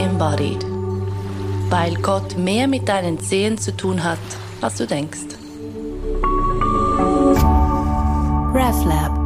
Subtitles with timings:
[0.00, 0.64] embodied.
[1.68, 4.18] Weil Gott mehr mit deinen Zehen zu tun hat,
[4.60, 5.36] als du denkst.
[8.52, 9.20] RefLab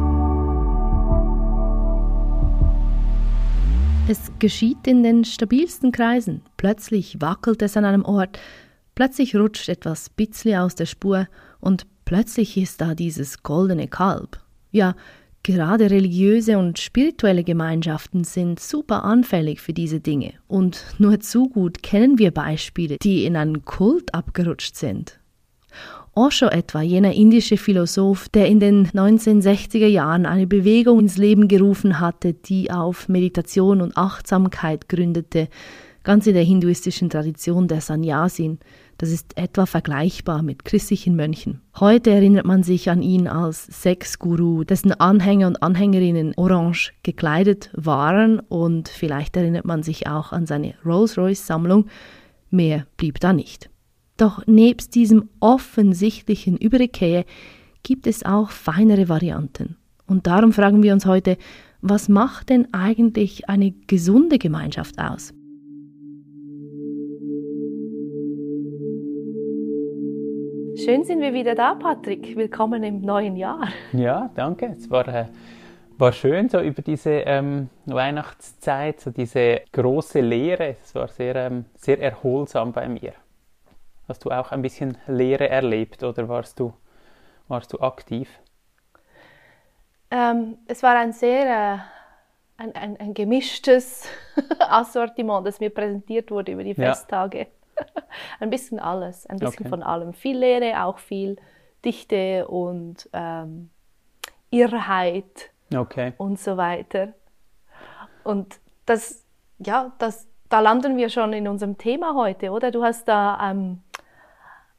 [4.07, 6.43] Es geschieht in den stabilsten Kreisen.
[6.57, 8.37] Plötzlich wackelt es an einem Ort,
[8.93, 11.27] plötzlich rutscht etwas Bitzli aus der Spur
[11.59, 14.39] und plötzlich ist da dieses goldene Kalb.
[14.71, 14.93] Ja,
[15.45, 21.83] gerade religiöse und spirituelle Gemeinschaften sind super anfällig für diese Dinge und nur zu gut
[21.83, 25.19] kennen wir Beispiele, die in einen Kult abgerutscht sind.
[26.15, 31.99] Osho etwa, jener indische Philosoph, der in den 1960er Jahren eine Bewegung ins Leben gerufen
[31.99, 35.47] hatte, die auf Meditation und Achtsamkeit gründete,
[36.03, 38.59] ganz in der hinduistischen Tradition der Sannyasin.
[38.97, 41.61] Das ist etwa vergleichbar mit christlichen Mönchen.
[41.79, 48.39] Heute erinnert man sich an ihn als Sexguru, dessen Anhänger und Anhängerinnen orange gekleidet waren
[48.39, 51.87] und vielleicht erinnert man sich auch an seine Rolls-Royce-Sammlung.
[52.49, 53.69] Mehr blieb da nicht.
[54.15, 57.25] Doch nebst diesem offensichtlichen Überkehr
[57.83, 59.75] gibt es auch feinere Varianten.
[60.07, 61.37] Und darum fragen wir uns heute,
[61.81, 65.33] was macht denn eigentlich eine gesunde Gemeinschaft aus?
[70.85, 72.37] Schön sind wir wieder da, Patrick.
[72.37, 73.69] Willkommen im neuen Jahr.
[73.91, 74.67] Ja, danke.
[74.67, 75.25] Es war, äh,
[75.97, 80.75] war schön, so über diese ähm, Weihnachtszeit, so diese große Lehre.
[80.83, 83.13] Es war sehr, ähm, sehr erholsam bei mir.
[84.07, 86.71] Hast du auch ein bisschen Lehre erlebt oder warst du,
[87.47, 88.29] warst du aktiv?
[90.11, 91.77] Ähm, es war ein sehr äh,
[92.57, 94.07] ein, ein, ein, gemischtes
[94.59, 97.39] Assortiment, das mir präsentiert wurde über die Festtage.
[97.39, 97.45] Ja.
[98.39, 99.69] ein bisschen alles, ein bisschen okay.
[99.69, 100.13] von allem.
[100.13, 101.37] Viel Lehre, auch viel
[101.83, 103.69] Dichte und ähm,
[104.49, 106.13] Irrheit okay.
[106.17, 107.13] und so weiter.
[108.23, 109.23] Und das,
[109.59, 112.71] ja, das, da landen wir schon in unserem Thema heute, oder?
[112.71, 113.81] Du hast da ähm,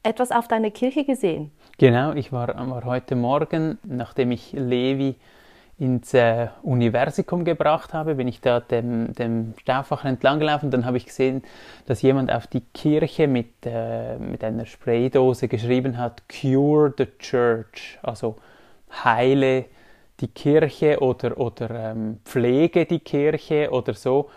[0.03, 1.53] etwas auf deine Kirche gesehen.
[1.79, 5.17] Genau, ich war, war heute Morgen, nachdem ich Levi
[5.79, 9.55] ins äh, Universikum gebracht habe, bin ich da dem, dem
[10.05, 10.71] entlang gelaufen.
[10.71, 11.43] Dann habe ich gesehen,
[11.85, 17.99] dass jemand auf die Kirche mit, äh, mit einer Spraydose geschrieben hat, Cure the Church,
[18.03, 18.37] also
[19.05, 19.67] heile
[20.21, 24.31] die Kirche oder, oder ähm, pflege die Kirche oder so.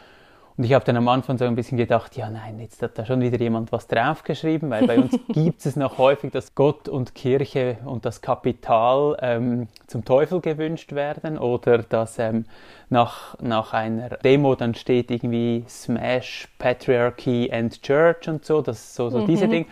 [0.59, 3.06] Und ich habe dann am Anfang so ein bisschen gedacht, ja nein, jetzt hat da
[3.06, 7.16] schon wieder jemand was draufgeschrieben, weil bei uns gibt es noch häufig, dass Gott und
[7.16, 12.44] Kirche und das Kapital ähm, zum Teufel gewünscht werden oder dass ähm,
[12.90, 19.09] nach, nach einer Demo dann steht irgendwie Smash Patriarchy and Church und so, das so,
[19.09, 19.28] so mhm.
[19.28, 19.66] diese Dinge.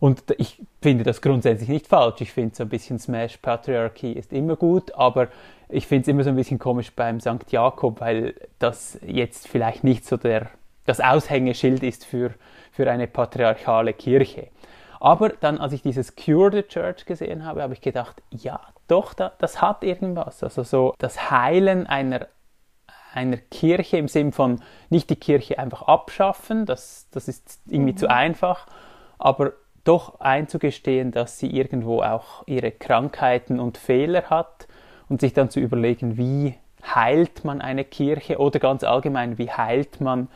[0.00, 2.22] Und ich finde das grundsätzlich nicht falsch.
[2.22, 5.28] Ich finde so ein bisschen Smash Patriarchy ist immer gut, aber
[5.68, 7.50] ich finde es immer so ein bisschen komisch beim St.
[7.50, 10.48] Jakob, weil das jetzt vielleicht nicht so der,
[10.84, 12.34] das Aushängeschild ist für,
[12.72, 14.48] für eine patriarchale Kirche.
[15.00, 19.14] Aber dann, als ich dieses Cure the Church gesehen habe, habe ich gedacht, ja, doch,
[19.14, 20.42] da, das hat irgendwas.
[20.42, 22.28] Also so das Heilen einer,
[23.12, 27.96] einer Kirche im Sinn von nicht die Kirche einfach abschaffen, das, das ist irgendwie mhm.
[27.98, 28.66] zu einfach,
[29.18, 29.52] aber
[29.84, 34.66] doch einzugestehen, dass sie irgendwo auch ihre Krankheiten und Fehler hat
[35.08, 40.00] und sich dann zu überlegen, wie heilt man eine Kirche oder ganz allgemein, wie heilt
[40.00, 40.28] man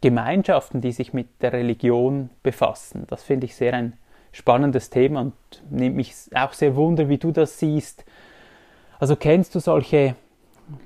[0.00, 3.06] Gemeinschaften, die sich mit der Religion befassen.
[3.08, 3.94] Das finde ich sehr ein
[4.32, 5.34] spannendes Thema und
[5.70, 8.04] nimmt mich auch sehr wunder, wie du das siehst.
[8.98, 10.14] Also kennst du solche,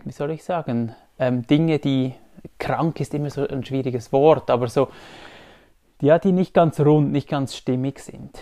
[0.04, 2.14] wie soll ich sagen, ähm, Dinge, die
[2.58, 4.88] krank ist immer so ein schwieriges Wort, aber so,
[6.00, 8.38] ja, die nicht ganz rund, nicht ganz stimmig sind.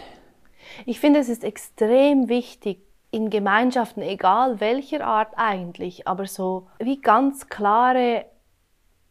[0.87, 2.81] Ich finde, es ist extrem wichtig,
[3.11, 8.27] in Gemeinschaften, egal welcher Art eigentlich, aber so wie ganz klare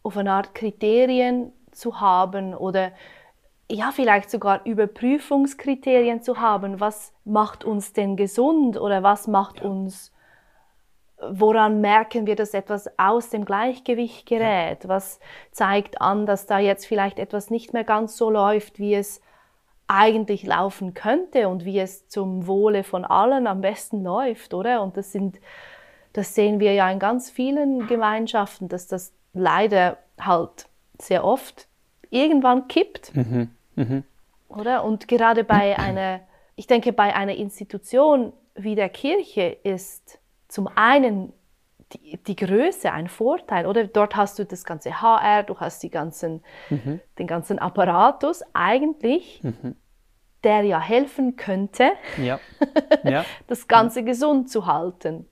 [0.04, 2.92] auf eine Art Kriterien zu haben oder
[3.70, 9.66] ja, vielleicht sogar Überprüfungskriterien zu haben, was macht uns denn gesund oder was macht ja.
[9.66, 10.14] uns,
[11.18, 14.90] woran merken wir, dass etwas aus dem Gleichgewicht gerät, ja.
[14.90, 15.20] was
[15.52, 19.22] zeigt an, dass da jetzt vielleicht etwas nicht mehr ganz so läuft, wie es
[19.88, 24.82] eigentlich laufen könnte und wie es zum Wohle von allen am besten läuft, oder?
[24.82, 25.40] Und das sind,
[26.14, 30.68] das sehen wir ja in ganz vielen Gemeinschaften, dass das leider halt
[31.00, 31.68] sehr oft
[32.10, 33.50] irgendwann kippt, mhm.
[33.76, 34.04] Mhm.
[34.50, 34.84] oder?
[34.84, 36.22] Und gerade bei einer,
[36.56, 41.32] ich denke, bei einer Institution wie der Kirche ist zum einen
[41.94, 43.86] die, die Größe ein Vorteil, oder?
[43.88, 47.00] Dort hast du das ganze HR, du hast die ganzen, mhm.
[47.18, 49.76] den ganzen Apparatus eigentlich, mhm.
[50.44, 52.40] der ja helfen könnte, ja.
[53.04, 53.26] Ja.
[53.48, 55.28] das Ganze gesund zu halten.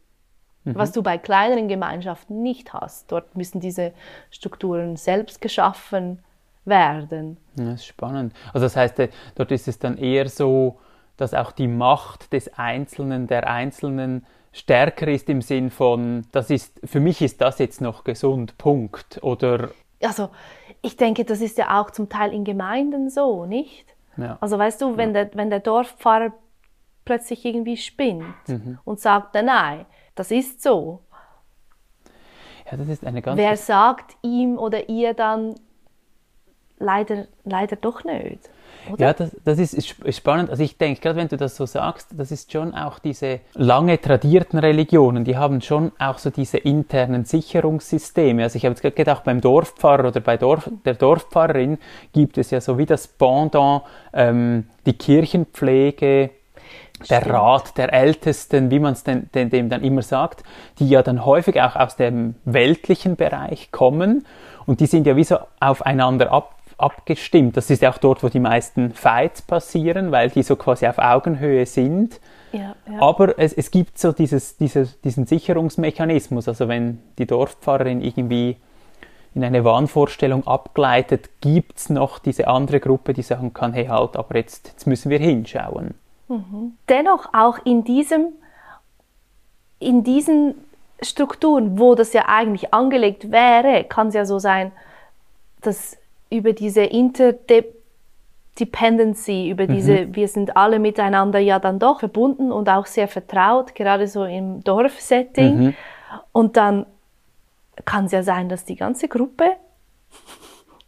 [0.63, 0.75] Mhm.
[0.75, 3.11] Was du bei kleineren Gemeinschaften nicht hast.
[3.11, 3.93] Dort müssen diese
[4.31, 6.23] Strukturen selbst geschaffen
[6.63, 7.37] werden.
[7.57, 8.33] Ja, das ist spannend.
[8.53, 10.79] Also das heißt, äh, dort ist es dann eher so,
[11.17, 14.25] dass auch die Macht des Einzelnen, der Einzelnen
[14.55, 19.21] stärker ist im Sinn von, das ist, für mich ist das jetzt noch gesund, Punkt.
[19.21, 19.71] Oder
[20.01, 20.29] also
[20.81, 23.85] ich denke, das ist ja auch zum Teil in Gemeinden so, nicht?
[24.15, 24.37] Ja.
[24.39, 25.25] Also weißt du, wenn, ja.
[25.25, 26.31] der, wenn der Dorfpfarrer
[27.03, 28.79] plötzlich irgendwie spinnt mhm.
[28.85, 29.85] und sagt, nein, nein,
[30.15, 31.01] das ist so.
[32.71, 35.55] Ja, das ist eine ganz Wer sagt ihm oder ihr dann
[36.79, 38.49] leider, leider doch nicht?
[38.91, 39.05] Oder?
[39.05, 40.49] Ja, das, das ist, spannend.
[40.49, 43.99] Also ich denke, gerade wenn du das so sagst, das ist schon auch diese lange
[43.99, 48.43] tradierten Religionen, die haben schon auch so diese internen Sicherungssysteme.
[48.43, 51.79] Also ich habe jetzt gerade gedacht, beim Dorfpfarrer oder bei Dorf, der Dorfpfarrerin
[52.13, 53.83] gibt es ja so wie das Pendant,
[54.13, 56.29] ähm, die Kirchenpflege,
[57.09, 57.33] der Stimmt.
[57.33, 60.43] Rat der Ältesten, wie man es dem dann immer sagt,
[60.79, 64.25] die ja dann häufig auch aus dem weltlichen Bereich kommen
[64.65, 67.57] und die sind ja wie so aufeinander ab, abgestimmt.
[67.57, 71.65] Das ist auch dort, wo die meisten Fights passieren, weil die so quasi auf Augenhöhe
[71.65, 72.19] sind.
[72.51, 73.01] Ja, ja.
[73.01, 76.47] Aber es, es gibt so dieses, dieses, diesen Sicherungsmechanismus.
[76.47, 78.57] Also wenn die Dorfpfarrerin irgendwie
[79.33, 84.15] in eine Wahnvorstellung abgleitet, gibt es noch diese andere Gruppe, die sagen kann, hey halt,
[84.15, 85.93] aber jetzt, jetzt müssen wir hinschauen.
[86.29, 86.77] Mhm.
[86.87, 88.29] Dennoch auch in diesem,
[89.79, 90.55] in diesen
[91.01, 94.71] Strukturen, wo das ja eigentlich angelegt wäre, kann es ja so sein,
[95.61, 95.97] dass
[96.37, 100.15] über diese Interdependency, über diese, mhm.
[100.15, 104.63] wir sind alle miteinander ja dann doch verbunden und auch sehr vertraut, gerade so im
[104.63, 105.57] Dorfsetting.
[105.57, 105.73] Mhm.
[106.31, 106.85] Und dann
[107.83, 109.51] kann es ja sein, dass die ganze Gruppe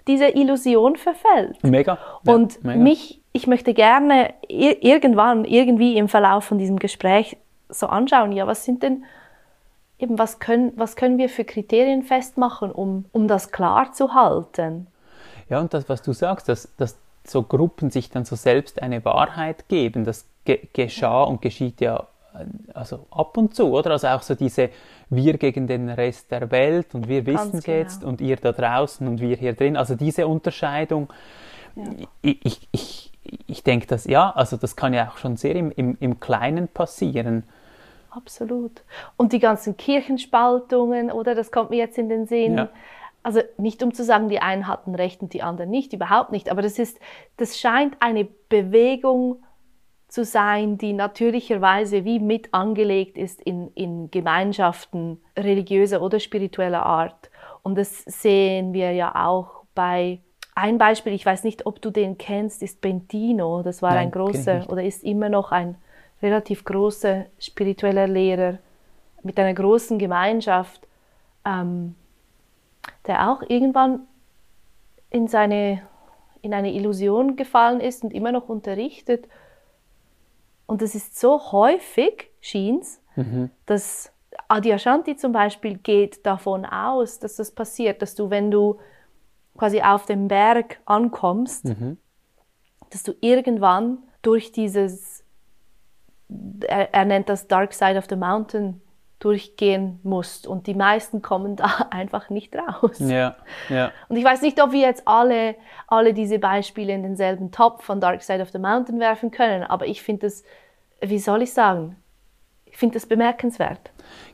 [0.07, 1.61] dieser Illusion verfällt.
[1.63, 1.97] Mega.
[2.23, 2.79] Ja, und mega.
[2.79, 7.37] mich, ich möchte gerne irgendwann, irgendwie im Verlauf von diesem Gespräch
[7.69, 9.03] so anschauen, ja, was sind denn
[9.99, 14.87] eben, was können, was können wir für Kriterien festmachen, um, um das klar zu halten?
[15.49, 19.03] Ja, und das, was du sagst, dass, dass so Gruppen sich dann so selbst eine
[19.05, 22.07] Wahrheit geben, das ge geschah und geschieht ja
[22.73, 23.91] also ab und zu, oder?
[23.91, 24.69] Also auch so diese
[25.09, 27.77] wir gegen den Rest der Welt und wir wissen es genau.
[27.77, 29.77] jetzt und ihr da draußen und wir hier drin.
[29.77, 31.11] Also diese Unterscheidung,
[31.75, 31.83] ja.
[32.21, 33.11] ich, ich, ich,
[33.47, 36.67] ich denke, dass ja, also das kann ja auch schon sehr im, im, im Kleinen
[36.67, 37.43] passieren.
[38.09, 38.81] Absolut.
[39.15, 42.57] Und die ganzen Kirchenspaltungen, oder das kommt mir jetzt in den Sinn.
[42.57, 42.69] Ja.
[43.27, 46.49] Also nicht um zu sagen, die einen hatten Recht und die anderen nicht, überhaupt nicht.
[46.49, 46.97] Aber das ist,
[47.35, 49.43] das scheint eine Bewegung
[50.07, 57.29] zu sein, die natürlicherweise wie mit angelegt ist in, in Gemeinschaften religiöser oder spiritueller Art.
[57.63, 60.21] Und das sehen wir ja auch bei
[60.55, 63.61] ein Beispiel, ich weiß nicht, ob du den kennst, ist Bentino.
[63.61, 65.75] Das war Nein, ein großer oder ist immer noch ein
[66.21, 68.59] relativ großer spiritueller Lehrer
[69.21, 70.87] mit einer großen Gemeinschaft.
[71.45, 71.95] Ähm,
[73.07, 74.07] der auch irgendwann
[75.09, 75.81] in, seine,
[76.41, 79.27] in eine Illusion gefallen ist und immer noch unterrichtet.
[80.65, 83.49] Und es ist so häufig, schien es, mhm.
[83.65, 84.11] dass
[84.49, 88.79] Adyashanti zum Beispiel geht davon aus, dass das passiert, dass du, wenn du
[89.57, 91.97] quasi auf dem Berg ankommst, mhm.
[92.89, 95.23] dass du irgendwann durch dieses,
[96.67, 98.81] er, er nennt das Dark Side of the Mountain,
[99.19, 102.99] durchgehen musst und die meisten kommen da einfach nicht raus.
[102.99, 103.35] Ja,
[103.69, 103.91] ja.
[104.09, 105.55] Und ich weiß nicht, ob wir jetzt alle,
[105.87, 109.87] alle diese Beispiele in denselben Topf von Dark Side of the Mountain werfen können, aber
[109.87, 110.43] ich finde das,
[111.01, 111.95] wie soll ich sagen,
[112.77, 113.89] ich finde das bemerkenswert.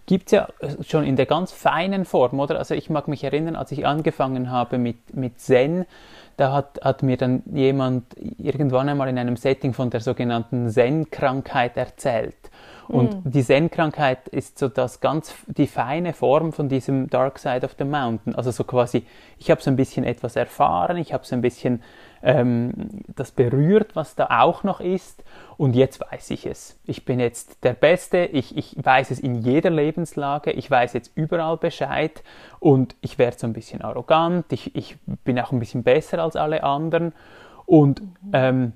[0.06, 0.50] Gibt es ja
[0.86, 2.58] schon in der ganz feinen Form, oder?
[2.60, 5.86] Also ich mag mich erinnern, als ich angefangen habe mit, mit Zen,
[6.36, 8.04] da hat, hat mir dann jemand
[8.38, 12.36] irgendwann einmal in einem Setting von der sogenannten Zen-Krankheit erzählt.
[12.90, 13.32] Und mhm.
[13.32, 17.86] die Zen-Krankheit ist so das ganz, die feine Form von diesem Dark Side of the
[17.86, 18.36] Mountain.
[18.36, 19.06] Also so quasi,
[19.38, 21.82] ich habe so ein bisschen etwas erfahren, ich habe so ein bisschen
[22.24, 22.74] ähm,
[23.16, 25.24] das berührt, was da auch noch ist.
[25.58, 26.80] Und jetzt weiß ich es.
[26.86, 31.12] Ich bin jetzt der Beste, ich, ich weiß es in jeder Lebenslage, ich weiß jetzt
[31.16, 32.24] überall Bescheid
[32.60, 36.36] und ich werde so ein bisschen arrogant, ich, ich bin auch ein bisschen besser als
[36.36, 37.14] alle anderen.
[37.66, 38.02] Und
[38.32, 38.74] ähm,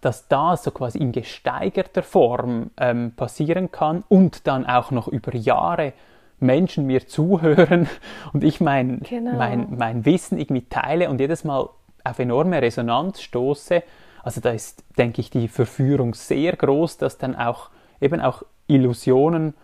[0.00, 5.34] dass das so quasi in gesteigerter Form ähm, passieren kann und dann auch noch über
[5.34, 5.92] Jahre
[6.40, 7.88] Menschen mir zuhören
[8.32, 9.32] und ich mein, genau.
[9.32, 11.68] mein, mein Wissen irgendwie teile und jedes Mal
[12.04, 13.82] auf enorme Resonanz stoße.
[14.22, 19.54] Also da ist, denke ich, die Verführung sehr groß, dass dann auch eben auch Illusionen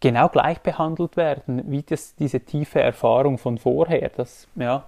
[0.00, 4.10] genau gleich behandelt werden, wie das, diese tiefe Erfahrung von vorher.
[4.10, 4.84] Das, ja.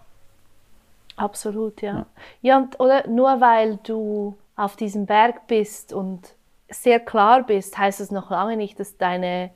[1.16, 1.94] Absolut, ja.
[1.94, 2.06] Ja,
[2.42, 6.34] ja und, oder nur weil du auf diesem Berg bist und
[6.68, 9.50] sehr klar bist, heißt es noch lange nicht, dass deine,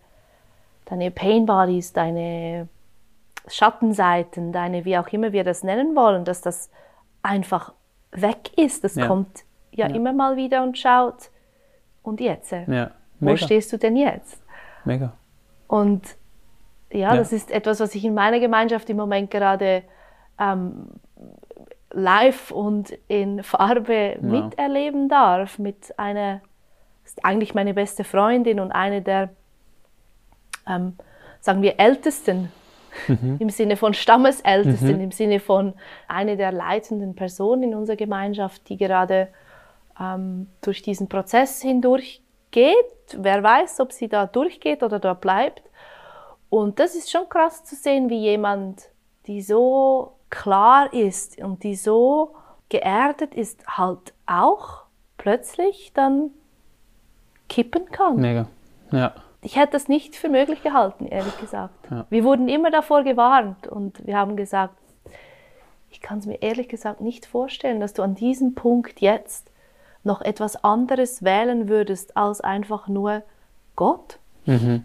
[0.86, 2.68] deine Pain Bodies, deine
[3.46, 6.70] Schattenseiten, deine, wie auch immer wir das nennen wollen, dass das
[7.24, 7.72] einfach
[8.12, 8.84] weg ist.
[8.84, 9.06] Das Ja.
[9.08, 9.94] kommt ja, Ja.
[9.94, 11.30] immer mal wieder und schaut.
[12.02, 12.52] Und jetzt?
[12.52, 14.40] Ja, Wo stehst du denn jetzt?
[14.84, 15.12] mega.
[15.66, 16.16] Und
[16.92, 17.16] ja, Ja.
[17.16, 19.82] das ist etwas, was ich in meiner Gemeinschaft im Moment gerade
[20.38, 20.88] ähm,
[21.90, 25.58] live und in Farbe miterleben darf.
[25.58, 26.40] Mit einer,
[27.04, 29.30] ist eigentlich meine beste Freundin und eine der,
[30.68, 30.96] ähm,
[31.40, 32.52] sagen wir, Ältesten.
[33.08, 35.74] Im Sinne von Stammesältesten, im Sinne von
[36.08, 39.28] eine der leitenden Personen in unserer Gemeinschaft, die gerade
[40.00, 42.74] ähm, durch diesen Prozess hindurch geht.
[43.16, 45.62] Wer weiß, ob sie da durchgeht oder da bleibt.
[46.50, 48.88] Und das ist schon krass zu sehen, wie jemand,
[49.26, 52.34] die so klar ist und die so
[52.68, 54.84] geerdet ist, halt auch
[55.18, 56.30] plötzlich dann
[57.48, 58.16] kippen kann.
[58.16, 58.46] Mega.
[58.90, 59.14] Ja.
[59.44, 61.74] Ich hätte das nicht für möglich gehalten, ehrlich gesagt.
[61.90, 62.06] Ja.
[62.08, 64.74] Wir wurden immer davor gewarnt und wir haben gesagt,
[65.90, 69.50] ich kann es mir ehrlich gesagt nicht vorstellen, dass du an diesem Punkt jetzt
[70.02, 73.22] noch etwas anderes wählen würdest als einfach nur
[73.76, 74.18] Gott.
[74.46, 74.84] Mhm.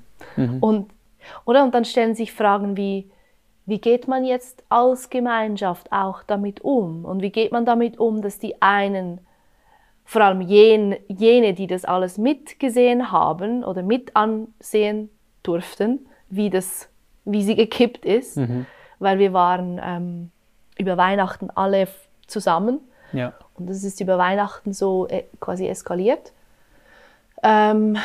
[0.59, 0.91] Und,
[1.45, 1.63] oder?
[1.63, 3.09] und dann stellen sich Fragen wie,
[3.65, 7.05] wie geht man jetzt als Gemeinschaft auch damit um?
[7.05, 9.19] Und wie geht man damit um, dass die einen,
[10.09, 15.11] vor allem jen, jene, die das alles mitgesehen haben oder mit ansehen
[15.43, 16.89] durften, wie, das,
[17.25, 18.39] wie sie gekippt ist,
[18.97, 20.31] weil wir waren ähm,
[20.79, 21.87] über Weihnachten alle
[22.25, 22.79] zusammen
[23.13, 23.33] Ja.
[23.53, 26.33] und das ist über Weihnachten so äh, quasi eskaliert.
[27.43, 27.95] Ähm,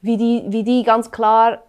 [0.00, 1.62] wie, die, wie die ganz klar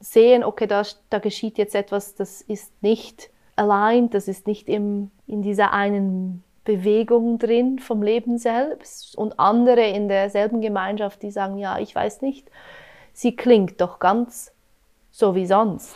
[0.00, 5.10] sehen, okay, da, da geschieht jetzt etwas, das ist nicht allein, das ist nicht im,
[5.26, 9.16] in dieser einen Bewegung drin vom Leben selbst.
[9.16, 12.50] Und andere in derselben Gemeinschaft, die sagen, ja, ich weiß nicht,
[13.14, 14.52] sie klingt doch ganz
[15.10, 15.94] so wie sonst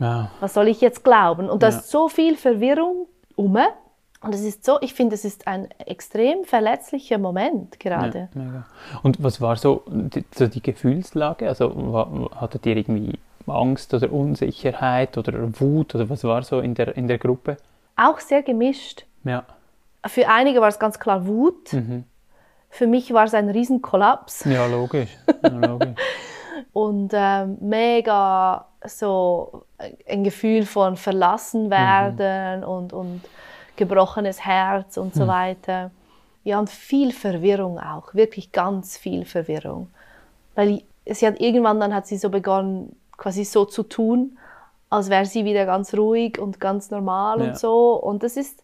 [0.00, 0.30] Ja.
[0.40, 1.50] was soll ich jetzt glauben?
[1.50, 1.76] Und da Ja.
[1.76, 3.58] ist so viel Verwirrung um.
[4.20, 8.28] Und es ist so, ich finde, es ist ein extrem verletzlicher Moment gerade.
[8.34, 8.64] Ja.
[9.02, 11.46] Und was war so die, so die Gefühlslage?
[11.48, 16.74] Also wa- hattet ihr irgendwie Angst oder Unsicherheit oder Wut oder was war so in
[16.74, 17.58] der, in der Gruppe?
[17.96, 19.04] Auch sehr gemischt.
[19.24, 19.44] Ja.
[20.06, 21.72] Für einige war es ganz klar Wut.
[21.72, 22.04] Mhm.
[22.70, 25.10] Für mich war es ein Riesenkollaps Ja, logisch.
[25.42, 25.94] Ja, logisch.
[26.72, 29.64] und ähm, mega so
[30.06, 33.22] ein Gefühl von verlassen werden und, und
[33.76, 35.90] gebrochenes Herz und so weiter.
[36.44, 39.88] Ja, und viel Verwirrung auch, wirklich ganz viel Verwirrung.
[40.54, 44.38] Weil sie hat irgendwann dann hat sie so begonnen, quasi so zu tun,
[44.90, 47.48] als wäre sie wieder ganz ruhig und ganz normal Ja.
[47.48, 47.94] und so.
[47.94, 48.62] Und das ist,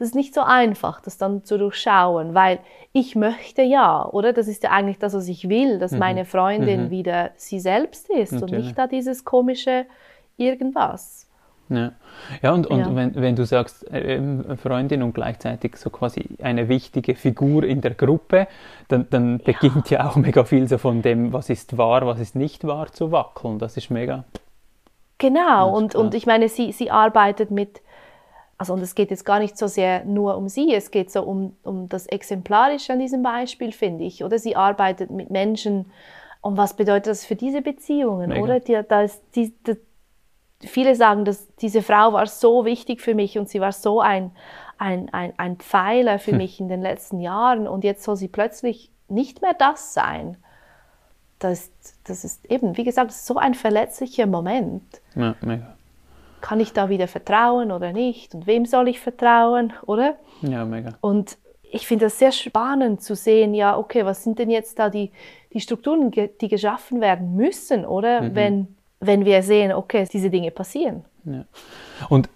[0.00, 2.58] das ist nicht so einfach, das dann zu durchschauen, weil
[2.92, 4.32] ich möchte ja, oder?
[4.32, 8.32] Das ist ja eigentlich das, was ich will, dass meine Freundin wieder sie selbst ist
[8.32, 8.64] und Natürlich.
[8.64, 9.84] nicht da dieses komische
[10.38, 11.28] irgendwas.
[11.68, 11.92] Ja,
[12.40, 12.96] ja und, und Ja.
[12.96, 17.82] Wenn, wenn du sagst, äh, ähm, Freundin und gleichzeitig so quasi eine wichtige Figur in
[17.82, 18.48] der Gruppe,
[18.88, 22.34] dann, dann beginnt ja auch mega viel so von dem, was ist wahr, was ist
[22.36, 23.58] nicht wahr, zu wackeln.
[23.58, 24.24] Das ist mega.
[25.18, 26.04] Genau, und, klar.
[26.04, 27.82] und ich meine, sie, sie arbeitet mit,
[28.60, 31.22] also und es geht jetzt gar nicht so sehr nur um sie, es geht so
[31.22, 34.38] um, um das Exemplarische an diesem Beispiel, finde ich, oder?
[34.38, 35.90] Sie arbeitet mit Menschen,
[36.42, 38.42] und was bedeutet das für diese Beziehungen, Mega.
[38.42, 38.60] oder?
[38.60, 39.78] Die, da ist die, die,
[40.60, 44.30] viele sagen, dass diese Frau war so wichtig für mich und sie war so ein,
[44.76, 48.90] ein, ein, ein Pfeiler für mich in den letzten Jahren und jetzt soll sie plötzlich
[49.08, 50.36] nicht mehr das sein.
[51.38, 51.70] Das,
[52.04, 54.82] das ist eben, wie gesagt, so ein verletzlicher Moment
[55.14, 55.78] Ja, mega.
[56.40, 60.16] Kann ich da wieder vertrauen oder nicht und wem soll ich vertrauen, oder?
[60.42, 60.94] Ja, mega.
[61.00, 61.38] Und
[61.72, 65.10] ich finde das sehr spannend zu sehen, ja, okay, was sind denn jetzt da die,
[65.52, 68.34] die Strukturen, die geschaffen werden müssen, oder?
[68.34, 71.04] Wenn, wenn wir sehen, okay, diese Dinge passieren.
[71.24, 71.44] Ja.
[72.08, 72.28] Und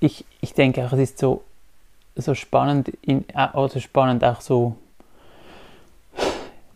[0.00, 1.42] ich, ich denke auch, es ist so,
[2.16, 4.76] so spannend, in, also spannend auch so,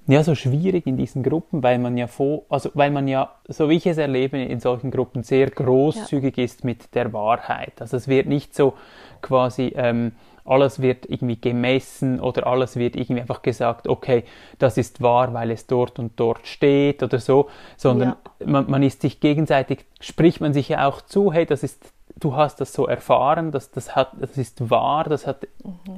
[0.07, 3.69] ja, so schwierig in diesen Gruppen, weil man ja vor, also weil man ja, so
[3.69, 7.81] wie ich es erlebe, in solchen Gruppen sehr großzügig ist mit der Wahrheit.
[7.81, 8.75] Also es wird nicht so
[9.21, 10.13] quasi, ähm,
[10.45, 14.25] alles wird irgendwie gemessen oder alles wird irgendwie einfach gesagt, okay,
[14.59, 19.03] das ist wahr, weil es dort und dort steht oder so, sondern man, man ist
[19.03, 22.89] sich gegenseitig, spricht man sich ja auch zu, hey, das ist, du hast das so
[22.89, 25.47] erfahren, das, das, hat, das ist wahr, das hat,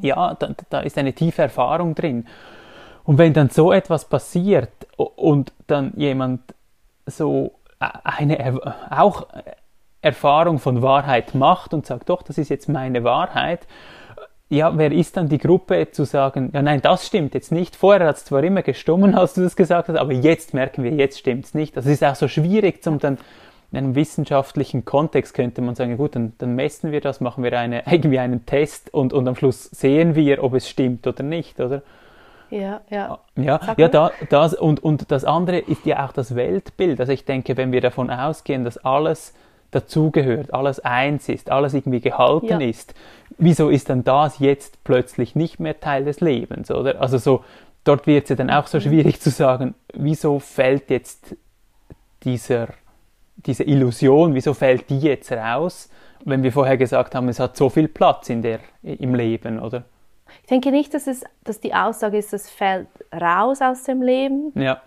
[0.02, 2.26] ja, da, da ist eine tiefe Erfahrung drin.
[3.04, 6.40] Und wenn dann so etwas passiert und dann jemand
[7.06, 9.26] so äh, eine Er- auch
[10.00, 13.66] Erfahrung von Wahrheit macht und sagt, doch, das ist jetzt meine Wahrheit,
[14.50, 17.74] ja, wer ist dann die Gruppe zu sagen, ja nein, das stimmt jetzt nicht.
[17.76, 20.92] Vorher hat es zwar immer gestummen, als du das gesagt hast, aber jetzt merken wir,
[20.92, 21.76] jetzt stimmt es nicht.
[21.76, 23.18] Das ist auch so schwierig, zum dann
[23.72, 27.58] in einem wissenschaftlichen Kontext könnte man sagen, gut, dann, dann messen wir das, machen wir
[27.58, 31.58] eine, irgendwie einen Test und, und am Schluss sehen wir, ob es stimmt oder nicht,
[31.60, 31.82] oder?
[32.54, 33.18] Ja, ja.
[33.36, 37.00] Ja, ja da, das, und, und das andere ist ja auch das Weltbild.
[37.00, 39.34] Also ich denke, wenn wir davon ausgehen, dass alles
[39.72, 42.60] dazugehört, alles eins ist, alles irgendwie gehalten ja.
[42.60, 42.94] ist,
[43.38, 47.00] wieso ist dann das jetzt plötzlich nicht mehr Teil des Lebens, oder?
[47.00, 47.44] Also so,
[47.82, 48.82] dort wird es ja dann auch so mhm.
[48.82, 51.34] schwierig zu sagen, wieso fällt jetzt
[52.22, 52.68] dieser,
[53.34, 55.90] diese Illusion, wieso fällt die jetzt raus,
[56.24, 59.84] wenn wir vorher gesagt haben, es hat so viel Platz in der, im Leben, oder?
[60.42, 64.52] Ich denke nicht, dass, es, dass die Aussage ist, es fällt raus aus dem Leben.
[64.54, 64.80] Ja.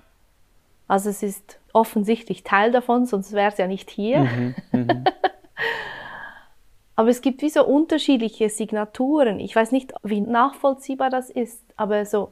[0.87, 4.19] Also es ist offensichtlich Teil davon, sonst wäre es ja nicht hier.
[4.19, 5.03] Mhm, mhm.
[6.95, 9.39] aber es gibt wie so unterschiedliche Signaturen.
[9.39, 12.31] Ich weiß nicht, wie nachvollziehbar das ist, aber so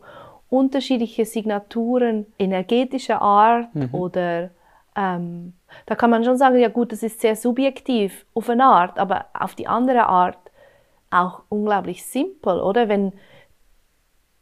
[0.50, 3.90] unterschiedliche Signaturen energetischer Art mhm.
[3.92, 4.50] oder
[4.96, 5.54] ähm,
[5.86, 9.26] da kann man schon sagen, ja gut, das ist sehr subjektiv auf eine Art, aber
[9.34, 10.38] auf die andere Art
[11.10, 12.90] auch unglaublich simpel, oder?
[12.90, 13.14] Wenn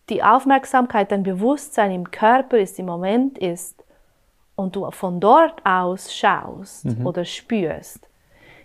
[0.09, 3.83] die Aufmerksamkeit, dein Bewusstsein im Körper ist, im Moment ist,
[4.55, 7.05] und du von dort aus schaust mhm.
[7.05, 8.07] oder spürst,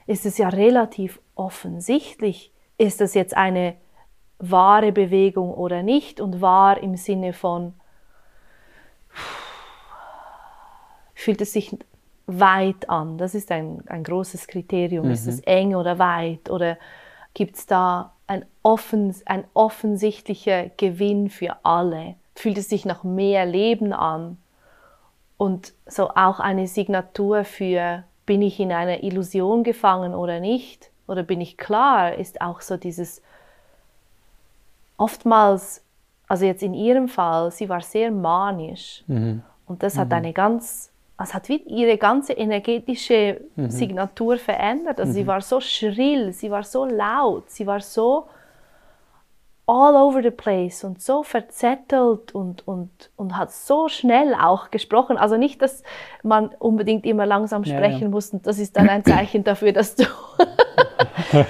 [0.07, 3.75] ist es ja relativ offensichtlich, ist das jetzt eine
[4.39, 7.75] wahre Bewegung oder nicht und wahr im Sinne von,
[11.15, 11.77] fühlt es sich
[12.27, 13.19] weit an?
[13.19, 15.07] Das ist ein, ein großes Kriterium.
[15.07, 15.13] Mhm.
[15.13, 16.51] Ist es eng oder weit?
[16.51, 16.79] Oder
[17.39, 22.17] gibt es da ein, offens, ein offensichtlicher Gewinn für alle?
[22.35, 24.39] Fühlt es sich nach mehr Leben an?
[25.37, 30.91] Und so auch eine Signatur für, bin ich in einer Illusion gefangen oder nicht?
[31.07, 32.17] Oder bin ich klar?
[32.17, 33.23] Ist auch so dieses,
[34.97, 35.85] oftmals,
[36.27, 39.05] also jetzt in ihrem Fall, sie war sehr manisch.
[39.07, 39.45] Mhm.
[39.65, 40.15] Und das hat mhm.
[40.15, 43.71] eine ganz, es hat ihre ganze energetische mhm.
[43.71, 45.01] Signatur verändert.
[45.01, 45.29] Also sie mhm.
[45.29, 48.29] war so schrill, sie war so laut, sie war so
[49.67, 55.19] all over the place und so verzettelt und, und, und hat so schnell auch gesprochen.
[55.19, 55.83] Also nicht, dass
[56.23, 58.09] man unbedingt immer langsam sprechen ja, ja.
[58.09, 60.05] muss und das ist dann ein Zeichen dafür, dass du...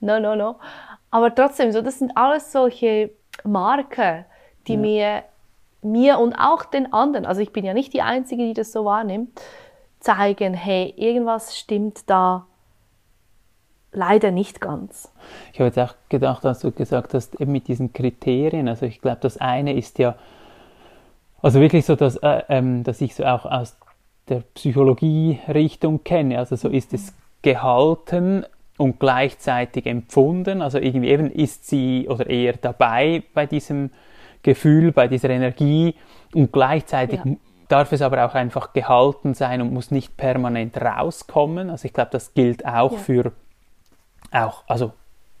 [0.00, 0.56] no, no, no.
[1.10, 3.10] Aber trotzdem, so, das sind alles solche
[3.42, 4.24] Marker,
[4.68, 4.78] die ja.
[4.78, 5.22] mir,
[5.82, 8.84] mir und auch den anderen, also ich bin ja nicht die Einzige, die das so
[8.84, 9.40] wahrnimmt,
[10.00, 12.46] zeigen, hey, irgendwas stimmt da
[13.92, 15.12] leider nicht ganz.
[15.52, 19.00] Ich habe jetzt auch gedacht, als du gesagt hast, eben mit diesen Kriterien, also ich
[19.00, 20.16] glaube, das eine ist ja,
[21.42, 23.76] also wirklich so, dass, äh, ähm, dass ich so auch aus
[24.28, 28.46] der Psychologie-Richtung kenne, also so ist es gehalten
[28.78, 33.90] und gleichzeitig empfunden, also irgendwie eben ist sie oder eher dabei bei diesem
[34.42, 35.94] Gefühl, bei dieser Energie
[36.34, 37.36] und gleichzeitig ja.
[37.68, 41.70] darf es aber auch einfach gehalten sein und muss nicht permanent rauskommen.
[41.70, 42.98] Also ich glaube, das gilt auch ja.
[42.98, 43.32] für
[44.30, 44.92] auch, also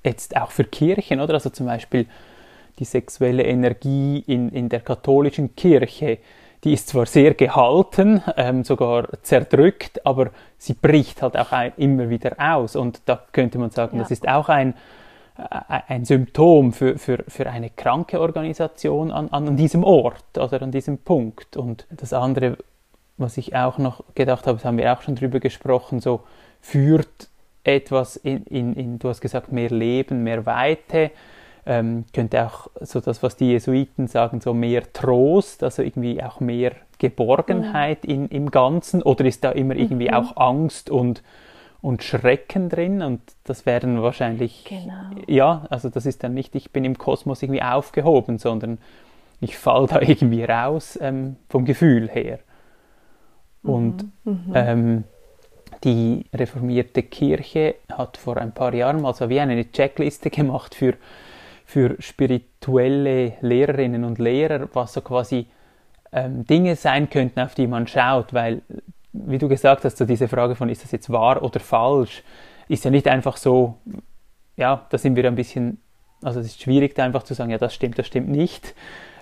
[0.04, 1.34] jetzt auch für Kirchen, oder?
[1.34, 2.06] Also zum Beispiel
[2.78, 6.18] die sexuelle Energie in, in der katholischen Kirche,
[6.64, 12.36] die ist zwar sehr gehalten, ähm, sogar zerdrückt, aber sie bricht halt auch immer wieder
[12.38, 12.76] aus.
[12.76, 14.02] Und da könnte man sagen, ja.
[14.02, 14.74] das ist auch ein,
[15.34, 20.98] ein Symptom für, für, für eine kranke Organisation an, an diesem Ort oder an diesem
[20.98, 21.56] Punkt.
[21.56, 22.58] Und das andere,
[23.16, 26.20] was ich auch noch gedacht habe, das haben wir auch schon drüber gesprochen, so
[26.60, 27.28] führt
[27.64, 31.10] etwas in, in, in, du hast gesagt, mehr Leben, mehr Weite,
[31.64, 36.40] ähm, könnte auch so das, was die Jesuiten sagen, so mehr Trost, also irgendwie auch
[36.40, 38.10] mehr Geborgenheit mhm.
[38.10, 40.14] in, im Ganzen, oder ist da immer irgendwie mhm.
[40.14, 41.22] auch Angst und,
[41.82, 45.22] und Schrecken drin und das werden wahrscheinlich, genau.
[45.26, 48.78] ja, also das ist dann nicht, ich bin im Kosmos irgendwie aufgehoben, sondern
[49.40, 52.38] ich falle da irgendwie raus ähm, vom Gefühl her.
[53.64, 54.32] Und mhm.
[54.32, 54.52] mhm.
[54.54, 55.04] ähm,
[55.84, 60.94] die reformierte Kirche hat vor ein paar Jahren mal so wie eine Checkliste gemacht für,
[61.64, 65.46] für spirituelle Lehrerinnen und Lehrer, was so quasi
[66.12, 68.62] ähm, Dinge sein könnten, auf die man schaut, weil,
[69.12, 72.22] wie du gesagt hast, so diese Frage von, ist das jetzt wahr oder falsch,
[72.68, 73.76] ist ja nicht einfach so,
[74.56, 75.80] ja, da sind wir ein bisschen,
[76.22, 78.74] also es ist schwierig da einfach zu sagen, ja, das stimmt, das stimmt nicht.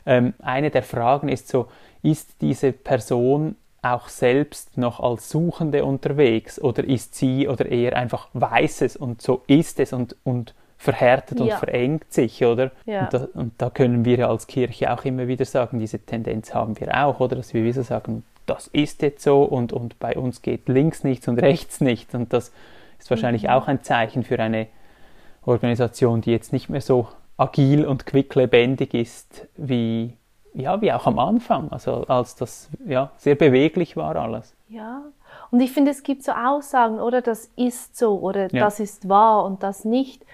[0.06, 1.66] Ähm, eine der Fragen ist so,
[2.02, 8.28] ist diese Person auch selbst noch als Suchende unterwegs oder ist sie oder eher einfach
[8.34, 11.44] weiß es und so ist es und, und verhärtet ja.
[11.44, 12.72] und verengt sich, oder?
[12.84, 13.04] Ja.
[13.04, 16.54] Und, da, und, da, können wir ja als Kirche auch immer wieder sagen, diese Tendenz
[16.54, 17.36] haben wir auch, oder?
[17.36, 21.28] Dass wir wieder sagen, das ist jetzt so und, und bei uns geht links nichts
[21.28, 22.14] und rechts nichts.
[22.14, 22.52] Und das
[22.98, 23.50] ist wahrscheinlich mhm.
[23.50, 24.66] auch ein Zeichen für eine
[25.44, 30.14] Organisation, die jetzt nicht mehr so agil und quicklebendig ist wie
[30.52, 34.52] ja, wie auch am Anfang, also als das ja, sehr beweglich war alles.
[34.68, 35.02] Ja,
[35.52, 38.64] und ich finde, es gibt so Aussagen, oder das ist so, oder ja.
[38.64, 40.24] das ist wahr und das nicht,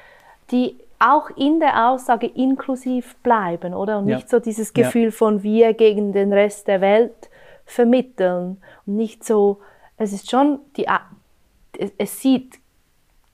[0.51, 3.99] die auch in der Aussage inklusiv bleiben, oder?
[3.99, 4.17] Und ja.
[4.17, 5.11] nicht so dieses Gefühl ja.
[5.11, 7.29] von wir gegen den Rest der Welt
[7.67, 8.63] vermitteln.
[8.87, 9.61] Und nicht so,
[9.99, 10.87] es ist schon, die,
[11.79, 12.59] es, es sieht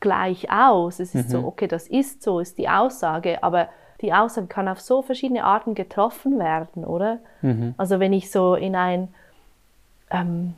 [0.01, 0.99] gleich aus.
[0.99, 1.33] Es ist mhm.
[1.33, 3.69] so, okay, das ist so, ist die Aussage, aber
[4.03, 7.21] die Aussage kann auf so verschiedene Arten getroffen werden, oder?
[7.41, 7.75] Mhm.
[7.79, 9.09] Also wenn ich so in ein,
[10.11, 10.55] ähm,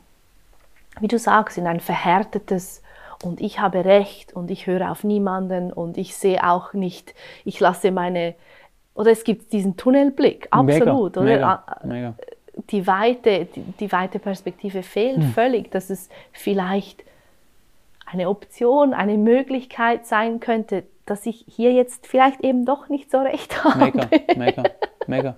[0.99, 2.81] wie du sagst, in ein verhärtetes
[3.23, 7.13] und ich habe Recht und ich höre auf niemanden und ich sehe auch nicht,
[7.45, 8.33] ich lasse meine,
[8.95, 11.21] oder es gibt diesen Tunnelblick, absolut, mega, oder?
[11.21, 12.15] Mega, mega.
[12.69, 15.31] Die, weite, die, die, weite Perspektive fehlt hm.
[15.31, 17.03] völlig, dass es vielleicht
[18.05, 23.19] eine Option, eine Möglichkeit sein könnte, dass ich hier jetzt vielleicht eben doch nicht so
[23.19, 23.85] recht habe.
[23.85, 24.63] Mega, mega,
[25.07, 25.35] mega.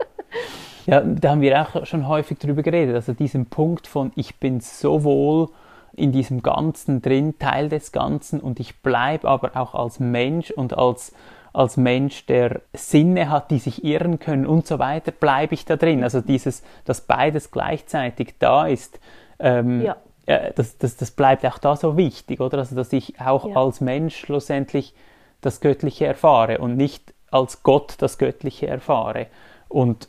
[0.86, 4.62] Ja, da haben wir auch schon häufig drüber geredet, also diesen Punkt von ich bin
[4.62, 5.50] so wohl
[5.98, 10.78] in diesem Ganzen drin, Teil des Ganzen und ich bleibe aber auch als Mensch und
[10.78, 11.12] als,
[11.58, 15.76] als Mensch, der Sinne hat, die sich irren können und so weiter, bleibe ich da
[15.76, 16.04] drin.
[16.04, 19.00] Also dieses, dass beides gleichzeitig da ist,
[19.40, 19.96] ähm, ja.
[20.28, 22.60] äh, das, das, das bleibt auch da so wichtig, oder?
[22.60, 23.56] Also dass ich auch ja.
[23.56, 24.94] als Mensch schlussendlich
[25.42, 29.26] das Göttliche erfahre und nicht als Gott das Göttliche erfahre.
[29.68, 30.08] Und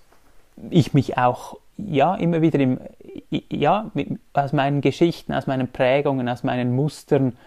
[0.69, 2.79] ich mich auch ja, immer wieder im,
[3.31, 3.91] ja,
[4.35, 7.39] aus meinen Geschichten, aus meinen Prägungen, aus meinen Mustern,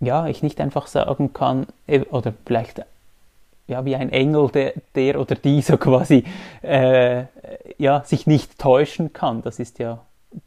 [0.00, 2.82] ja, ich nicht einfach sagen kann, äh, oder vielleicht
[3.68, 6.24] ja, wie ein Engel, der, der oder die so quasi
[6.62, 7.24] äh,
[7.78, 9.42] ja, sich nicht täuschen kann.
[9.42, 10.00] Das ist ja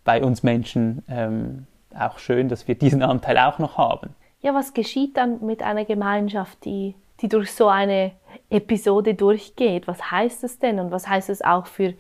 [0.04, 1.66] bei uns Menschen ähm,
[1.98, 4.14] auch schön, dass wir diesen Anteil auch noch haben.
[4.42, 8.12] Ja, was geschieht dann mit einer Gemeinschaft, die, die durch so eine
[8.50, 9.88] Episode durchgeht?
[9.88, 11.94] Was heißt das denn und was heißt es auch für,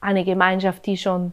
[0.00, 1.32] eine Gemeinschaft, die schon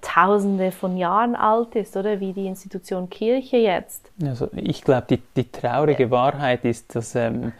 [0.00, 4.12] Tausende von Jahren alt ist, oder wie die Institution Kirche jetzt.
[4.24, 7.52] Also ich glaube, die, die traurige Wahrheit ist, dass ähm,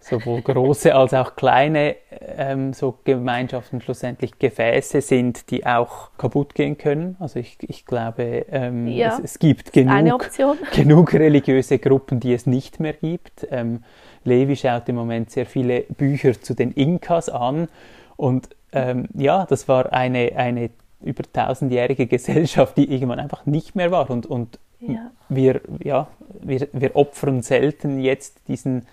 [0.00, 1.96] sowohl große als auch kleine
[2.36, 7.16] ähm, so Gemeinschaften schlussendlich Gefäße sind, die auch kaputt gehen können.
[7.20, 10.30] Also ich, ich glaube, ähm, ja, es, es, gibt genug,
[10.74, 13.46] genug religiöse Gruppen, die es nicht mehr gibt.
[13.50, 13.84] Ähm,
[14.24, 17.68] Levi schaut im Moment sehr viele Bücher zu den Inkas an
[18.16, 20.70] und ähm, ja, das war eine, eine
[21.02, 24.10] über tausendjährige Gesellschaft, die irgendwann einfach nicht mehr war.
[24.10, 25.10] Und, und ja.
[25.28, 26.08] Wir, ja,
[26.40, 28.86] wir, wir opfern selten jetzt diesen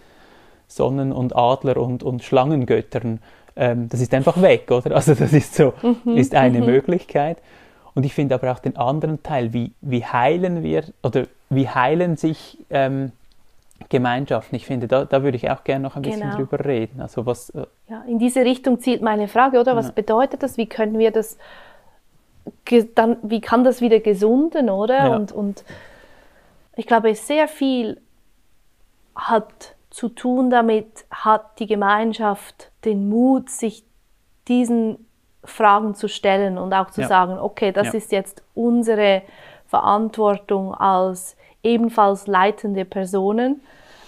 [0.67, 3.19] Sonnen- und Adler- und, und Schlangengöttern.
[3.55, 4.95] Ähm, das ist einfach weg, oder?
[4.95, 6.17] Also das ist so, mhm.
[6.17, 6.65] ist eine mhm.
[6.65, 7.37] Möglichkeit.
[7.95, 12.15] Und ich finde aber auch den anderen Teil, wie, wie heilen wir oder wie heilen
[12.15, 13.11] sich ähm,
[13.89, 14.55] Gemeinschaften.
[14.55, 16.35] Ich finde, da, da würde ich auch gerne noch ein bisschen genau.
[16.35, 17.01] drüber reden.
[17.01, 19.75] Also was, äh, ja, in diese Richtung zielt meine Frage, oder?
[19.75, 19.91] Was ja.
[19.93, 20.57] bedeutet das?
[20.57, 21.37] Wie können wir das
[22.95, 24.97] dann, wie kann das wieder gesunden, oder?
[24.97, 25.15] Ja.
[25.15, 25.63] Und, und
[26.75, 27.99] ich glaube, sehr viel
[29.15, 33.83] hat zu tun damit, hat die Gemeinschaft den Mut, sich
[34.47, 35.07] diesen
[35.43, 37.07] Fragen zu stellen und auch zu ja.
[37.07, 39.23] sagen, okay, das ist jetzt unsere
[39.65, 43.59] Verantwortung als ebenfalls leitende Personen,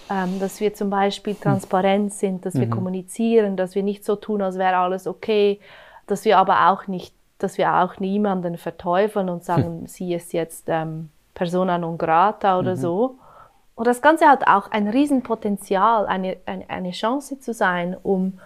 [0.08, 1.40] ähm, dass wir zum Beispiel hm.
[1.40, 2.70] transparent sind, dass wir mhm.
[2.70, 5.58] kommunizieren, dass wir nicht so tun, als wäre alles okay,
[6.06, 9.86] dass wir aber auch nicht, dass wir auch niemanden verteufeln und sagen, hm.
[9.88, 12.80] sie ist jetzt ähm, persona non grata oder mhm.
[12.80, 13.16] so.
[13.80, 18.38] Und das Ganze hat auch ein Riesenpotenzial, eine, eine, eine Chance zu sein, um,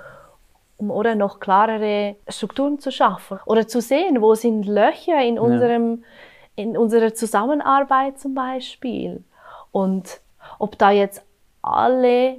[0.77, 6.03] um oder noch klarere Strukturen zu schaffen oder zu sehen, wo sind Löcher in unserem
[6.03, 6.09] ja
[6.57, 9.25] in unserer Zusammenarbeit zum Beispiel.
[9.73, 10.21] Und
[10.59, 11.25] ob da jetzt
[11.63, 12.37] alle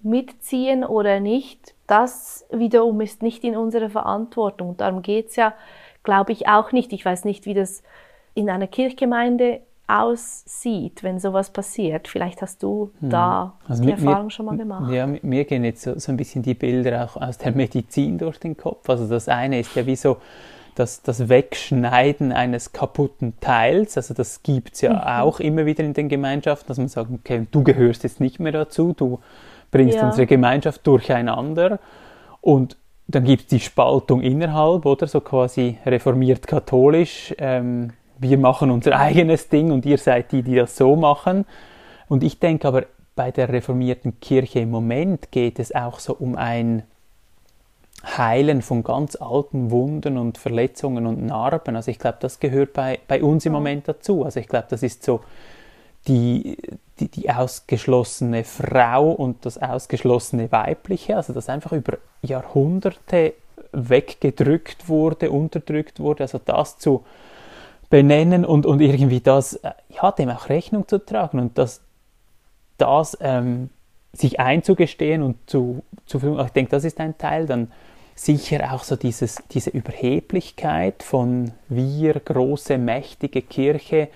[0.00, 4.76] mitziehen oder nicht, das wiederum ist nicht in unserer Verantwortung.
[4.76, 5.54] Darum geht es ja,
[6.02, 6.92] glaube ich, auch nicht.
[6.92, 7.82] Ich weiß nicht, wie das
[8.34, 12.08] in einer Kirchgemeinde aussieht, wenn sowas passiert.
[12.08, 13.10] Vielleicht hast du hm.
[13.10, 14.92] da also die Erfahrung mir, schon mal gemacht.
[14.92, 18.38] Ja, mir gehen jetzt so, so ein bisschen die Bilder auch aus der Medizin durch
[18.38, 18.88] den Kopf.
[18.90, 20.16] Also das eine ist ja wie so,
[20.76, 25.00] das, das Wegschneiden eines kaputten Teils, also das gibt es ja mhm.
[25.00, 28.52] auch immer wieder in den Gemeinschaften, dass man sagt, okay, du gehörst jetzt nicht mehr
[28.52, 29.18] dazu, du
[29.70, 30.06] bringst ja.
[30.06, 31.80] unsere Gemeinschaft durcheinander
[32.40, 32.76] und
[33.08, 38.98] dann gibt es die Spaltung innerhalb, oder so quasi reformiert katholisch, ähm, wir machen unser
[38.98, 41.44] eigenes Ding und ihr seid die, die das so machen.
[42.08, 46.36] Und ich denke aber, bei der reformierten Kirche im Moment geht es auch so um
[46.36, 46.82] ein
[48.04, 51.76] Heilen von ganz alten Wunden und Verletzungen und Narben.
[51.76, 54.24] Also ich glaube, das gehört bei, bei uns im Moment dazu.
[54.24, 55.20] Also ich glaube, das ist so
[56.06, 56.58] die,
[57.00, 63.32] die, die, ausgeschlossene Frau und das ausgeschlossene Weibliche, also das einfach über Jahrhunderte
[63.72, 67.04] weggedrückt wurde, unterdrückt wurde, also das zu,
[67.90, 71.80] benennen und, und irgendwie das, äh, ja, dem auch Rechnung zu tragen und das,
[72.78, 73.70] das ähm,
[74.12, 77.70] sich einzugestehen und zu, zu ich denke, das ist ein Teil, dann
[78.14, 84.08] sicher auch so dieses, diese Überheblichkeit von wir, große, mächtige Kirche,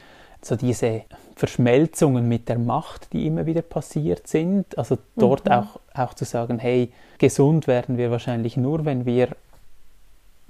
[0.42, 1.02] so diese
[1.36, 4.76] Verschmelzungen mit der Macht, die immer wieder passiert sind.
[4.78, 5.52] Also dort mhm.
[5.52, 9.28] auch, auch zu sagen, hey, gesund werden wir wahrscheinlich nur, wenn wir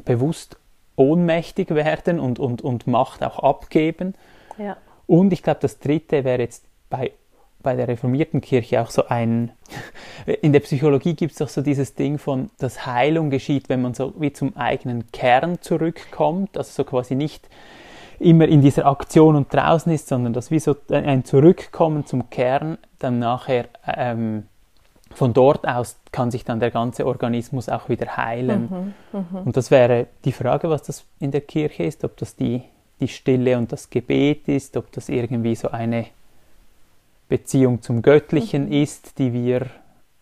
[0.04, 0.56] bewusst
[1.00, 4.14] ohnmächtig werden und, und, und Macht auch abgeben.
[4.58, 4.76] Ja.
[5.06, 7.12] Und ich glaube, das Dritte wäre jetzt bei,
[7.62, 9.52] bei der reformierten Kirche auch so ein,
[10.42, 13.94] in der Psychologie gibt es doch so dieses Ding von, dass Heilung geschieht, wenn man
[13.94, 17.48] so wie zum eigenen Kern zurückkommt, also so quasi nicht
[18.18, 22.76] immer in dieser Aktion und draußen ist, sondern dass wie so ein Zurückkommen zum Kern
[22.98, 24.44] dann nachher ähm,
[25.14, 28.94] von dort aus kann sich dann der ganze Organismus auch wieder heilen.
[29.12, 29.40] Mhm, mh.
[29.44, 32.62] Und das wäre die Frage, was das in der Kirche ist, ob das die,
[33.00, 36.06] die Stille und das Gebet ist, ob das irgendwie so eine
[37.28, 38.72] Beziehung zum Göttlichen mhm.
[38.72, 39.66] ist, die wir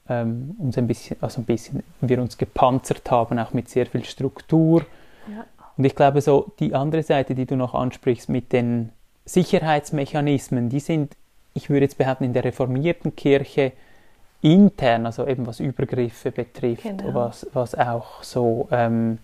[0.08, 4.04] ähm, uns ein bisschen, also ein bisschen, wir uns gepanzert haben, auch mit sehr viel
[4.04, 4.84] Struktur.
[5.30, 5.44] Ja.
[5.76, 8.90] Und ich glaube, so die andere Seite, die du noch ansprichst, mit den
[9.26, 11.16] Sicherheitsmechanismen, die sind,
[11.54, 13.72] ich würde jetzt behaupten, in der reformierten Kirche
[14.40, 17.14] intern, also eben was Übergriffe betrifft, genau.
[17.14, 19.18] was, was auch so, ähm,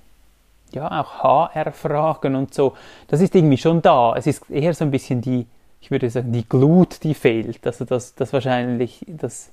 [0.72, 2.74] ja, auch HR-Fragen und so,
[3.09, 4.14] das ist irgendwie schon da.
[4.16, 5.46] Es ist eher so ein bisschen die,
[5.81, 7.64] ich würde sagen, die Glut, die fehlt.
[7.66, 9.53] Also das, das wahrscheinlich, das,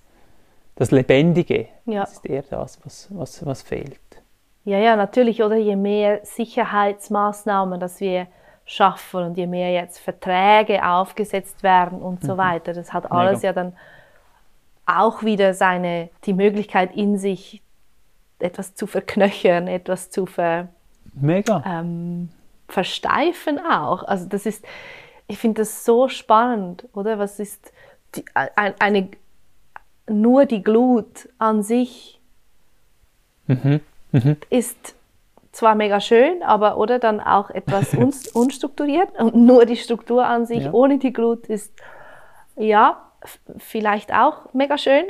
[0.75, 2.01] das Lebendige, ja.
[2.01, 3.99] das ist eher das, was, was, was fehlt.
[4.63, 8.27] Ja, ja, natürlich, oder je mehr Sicherheitsmaßnahmen, dass wir
[8.65, 12.27] schaffen und je mehr jetzt Verträge aufgesetzt werden und mhm.
[12.27, 13.47] so weiter, das hat alles Mega.
[13.47, 13.73] ja dann
[14.85, 17.61] auch wieder seine, die Möglichkeit in sich,
[18.39, 20.69] etwas zu verknöchern, etwas zu ver,
[21.13, 21.63] Mega.
[21.65, 22.29] Ähm,
[22.67, 24.03] versteifen auch.
[24.03, 24.65] Also das ist,
[25.27, 27.19] ich finde das so spannend, oder?
[27.19, 27.71] Was ist
[28.15, 29.09] die, eine, eine,
[30.07, 32.19] nur die Glut an sich
[33.47, 33.81] mhm.
[34.11, 34.37] Mhm.
[34.49, 34.95] ist
[35.51, 37.93] zwar mega schön, aber oder dann auch etwas
[38.33, 40.73] unstrukturiert und nur die Struktur an sich ja.
[40.73, 41.73] ohne die Glut ist
[42.55, 43.10] ja
[43.57, 45.05] vielleicht auch mega schön,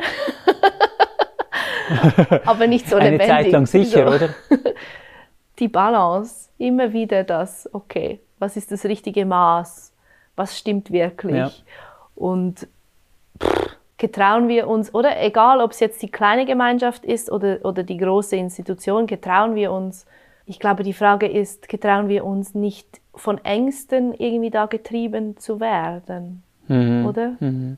[2.46, 3.32] aber nicht so Eine lebendig.
[3.32, 4.16] Eine Zeit lang sicher, so.
[4.16, 4.34] oder?
[5.60, 9.94] Die Balance, immer wieder das, okay, was ist das richtige Maß,
[10.36, 11.52] was stimmt wirklich ja.
[12.16, 12.68] und
[13.42, 17.84] pff, getrauen wir uns, oder egal ob es jetzt die kleine Gemeinschaft ist oder, oder
[17.84, 20.08] die große Institution, getrauen wir uns,
[20.48, 25.60] ich glaube die Frage ist, getrauen wir uns nicht von Ängsten irgendwie da getrieben zu
[25.60, 27.06] werden, mhm.
[27.06, 27.36] oder?
[27.40, 27.78] Mhm.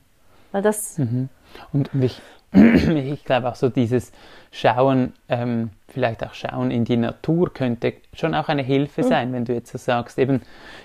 [0.54, 0.98] Weil das.
[0.98, 1.30] Mhm.
[1.72, 4.12] Und ich, ich glaube auch so dieses
[4.52, 9.08] Schauen, ähm, vielleicht auch Schauen in die Natur könnte schon auch eine Hilfe mhm.
[9.08, 10.42] sein, wenn du jetzt so sagst, eben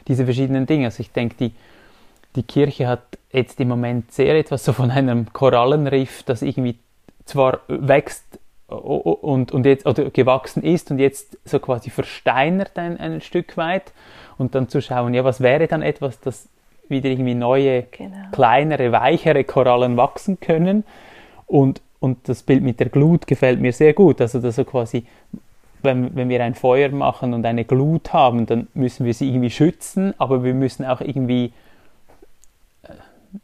[0.08, 0.86] diese verschiedenen Dinge.
[0.86, 1.54] Also ich denke, die,
[2.36, 6.80] die Kirche hat jetzt im Moment sehr etwas so von einem Korallenriff, das irgendwie
[7.26, 13.22] zwar wächst und, und jetzt oder gewachsen ist und jetzt so quasi versteinert ein, ein
[13.22, 13.94] Stück weit
[14.40, 16.50] und dann zu schauen, ja, was wäre dann etwas, das
[16.90, 18.18] wieder irgendwie neue, genau.
[18.32, 20.84] kleinere, weichere Korallen wachsen können.
[21.46, 24.22] Und, und das Bild mit der Glut gefällt mir sehr gut.
[24.22, 25.06] Also, dass so quasi,
[25.82, 29.50] wenn, wenn wir ein Feuer machen und eine Glut haben, dann müssen wir sie irgendwie
[29.50, 31.54] schützen, aber wir müssen auch irgendwie
[32.84, 32.90] äh,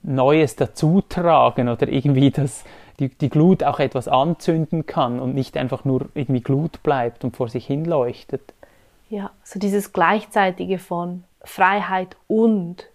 [0.04, 2.64] Neues dazutragen oder irgendwie, dass
[3.00, 7.36] die, die Glut auch etwas anzünden kann und nicht einfach nur irgendwie Glut bleibt und
[7.36, 8.54] vor sich hin leuchtet.
[9.10, 12.88] Ja, so dieses Gleichzeitige von Freiheit und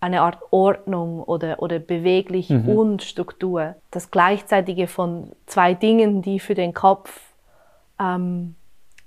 [0.00, 2.68] eine Art Ordnung oder, oder beweglich mhm.
[2.68, 3.74] und Struktur.
[3.90, 7.20] Das Gleichzeitige von zwei Dingen, die für den Kopf
[7.98, 8.54] ähm,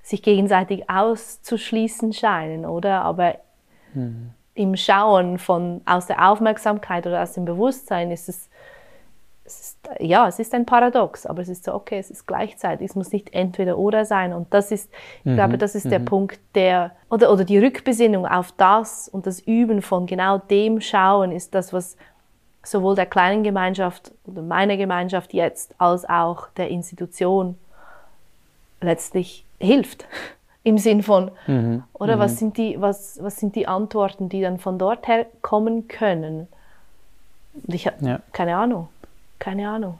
[0.02, 3.04] sich gegenseitig auszuschließen scheinen, oder?
[3.04, 3.36] Aber
[3.94, 4.32] mhm.
[4.54, 8.50] im Schauen von aus der Aufmerksamkeit oder aus dem Bewusstsein ist es es
[9.60, 12.96] ist, ja, es ist ein Paradox, aber es ist so, okay, es ist gleichzeitig, es
[12.96, 14.34] muss nicht entweder oder sein.
[14.34, 15.36] Und das ist, ich mhm.
[15.36, 15.90] glaube, das ist mhm.
[15.90, 20.80] der Punkt, der, oder, oder die Rückbesinnung auf das und das Üben von genau dem
[20.82, 21.98] Schauen ist das, was
[22.64, 27.58] sowohl der kleinen Gemeinschaft oder meiner Gemeinschaft jetzt als auch der Institution
[28.82, 30.06] letztlich hilft.
[30.64, 31.84] Im Sinn von, mhm.
[31.94, 32.38] oder was, mhm.
[32.38, 36.48] sind die, was, was sind die Antworten, die dann von dort her kommen können?
[37.56, 38.20] Und ich habe ja.
[38.32, 38.88] keine Ahnung
[39.42, 40.00] keine Ahnung.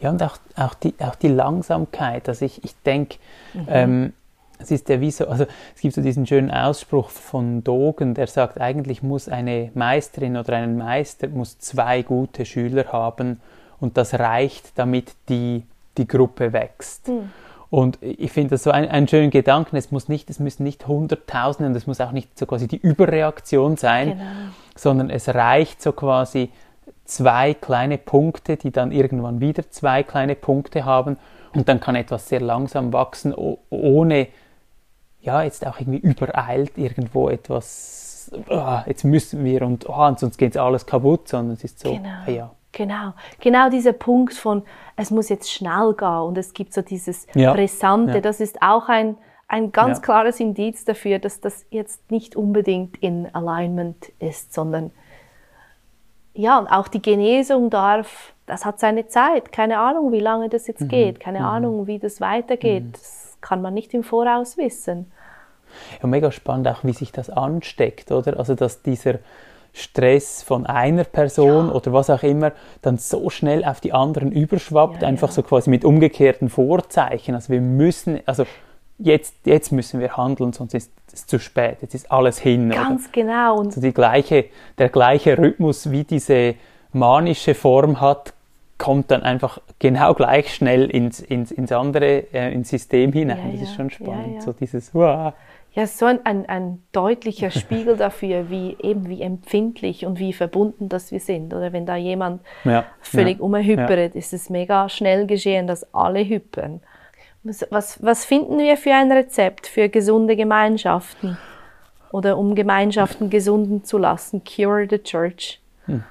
[0.00, 2.28] Ja, und auch, auch, die, auch die Langsamkeit.
[2.28, 3.16] Also ich, ich denke,
[3.54, 3.66] mhm.
[3.68, 4.12] ähm,
[4.58, 8.26] es ist ja wie so, also es gibt so diesen schönen Ausspruch von Dogen, der
[8.26, 13.40] sagt, eigentlich muss eine Meisterin oder ein Meister muss zwei gute Schüler haben
[13.80, 15.64] und das reicht, damit die,
[15.96, 17.08] die Gruppe wächst.
[17.08, 17.30] Mhm.
[17.70, 19.74] Und ich finde das so ein, einen schönen Gedanken.
[19.76, 22.76] Es muss nicht, es müssen nicht Hunderttausende und es muss auch nicht so quasi die
[22.76, 24.24] Überreaktion sein, genau.
[24.76, 26.50] sondern es reicht so quasi
[27.04, 31.18] zwei kleine Punkte, die dann irgendwann wieder zwei kleine Punkte haben
[31.54, 33.34] und dann kann etwas sehr langsam wachsen,
[33.70, 34.28] ohne
[35.20, 40.36] ja jetzt auch irgendwie übereilt irgendwo etwas, oh, jetzt müssen wir und, oh, und sonst
[40.36, 42.24] geht alles kaputt, sondern es ist so, genau.
[42.26, 42.50] ja.
[42.72, 44.64] Genau, genau dieser Punkt von,
[44.96, 47.52] es muss jetzt schnell gehen und es gibt so dieses ja.
[47.52, 48.20] Brisante, ja.
[48.20, 50.02] das ist auch ein, ein ganz ja.
[50.02, 54.90] klares Indiz dafür, dass das jetzt nicht unbedingt in Alignment ist, sondern
[56.34, 59.52] ja, und auch die Genesung darf, das hat seine Zeit.
[59.52, 60.88] Keine Ahnung, wie lange das jetzt mhm.
[60.88, 61.44] geht, keine mhm.
[61.44, 62.84] Ahnung, wie das weitergeht.
[62.84, 62.92] Mhm.
[62.92, 65.10] Das kann man nicht im Voraus wissen.
[66.00, 68.38] Ja, mega spannend auch, wie sich das ansteckt, oder?
[68.38, 69.18] Also, dass dieser
[69.72, 71.74] Stress von einer Person ja.
[71.74, 75.34] oder was auch immer dann so schnell auf die anderen überschwappt, ja, einfach ja.
[75.34, 77.34] so quasi mit umgekehrten Vorzeichen.
[77.34, 78.44] Also wir müssen, also
[78.98, 82.70] jetzt, jetzt müssen wir handeln, sonst ist es zu spät, jetzt ist alles hin.
[82.70, 83.12] Ganz oder?
[83.12, 83.58] genau.
[83.58, 84.46] Und also die gleiche,
[84.78, 86.54] der gleiche Rhythmus, wie diese
[86.92, 88.34] manische Form hat,
[88.78, 93.52] kommt dann einfach genau gleich schnell ins, ins, ins andere, äh, ins System hinein.
[93.52, 95.32] das ist schon spannend, so dieses, wow.
[95.74, 100.88] Ja, so ein, ein, ein deutlicher Spiegel dafür, wie eben wie empfindlich und wie verbunden
[100.88, 101.52] das wir sind.
[101.52, 104.18] Oder wenn da jemand ja, völlig ja, umhypert, ja.
[104.18, 106.80] ist es mega schnell geschehen, dass alle hypern.
[107.44, 111.36] Was, was, was finden wir für ein Rezept für gesunde Gemeinschaften?
[112.10, 114.42] Oder um Gemeinschaften gesunden zu lassen?
[114.44, 115.60] Cure the Church.
[115.86, 116.04] Hm.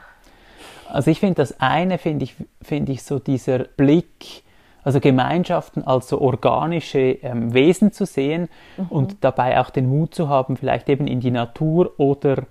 [0.87, 4.43] Also ich finde das eine, finde ich, finde ich so dieser Blick,
[4.83, 8.87] also Gemeinschaften als so organische ähm, Wesen zu sehen mhm.
[8.89, 12.43] und dabei auch den Mut zu haben, vielleicht eben in die Natur oder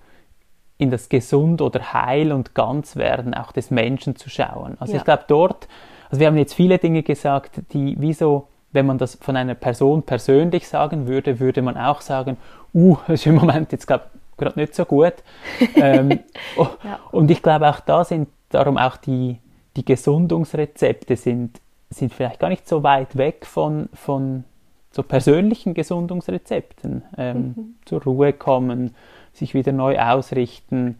[0.77, 4.75] in das Gesund oder Heil und Ganzwerden auch des Menschen zu schauen.
[4.79, 4.99] Also ja.
[4.99, 5.67] ich glaube dort,
[6.09, 9.55] also wir haben jetzt viele Dinge gesagt, die wie so, wenn man das von einer
[9.55, 12.37] Person persönlich sagen würde, würde man auch sagen,
[12.73, 14.09] uh, das ist im Moment jetzt gerade
[14.55, 15.13] nicht so gut.
[15.75, 16.19] ähm,
[16.57, 16.99] oh, ja.
[17.11, 19.37] Und ich glaube auch da sind darum auch die,
[19.75, 21.59] die Gesundungsrezepte sind
[21.93, 24.43] sind vielleicht gar nicht so weit weg von, von
[24.91, 27.03] so persönlichen Gesundungsrezepten.
[27.17, 27.75] Ähm, mhm.
[27.85, 28.95] Zur Ruhe kommen,
[29.31, 30.99] sich wieder neu ausrichten,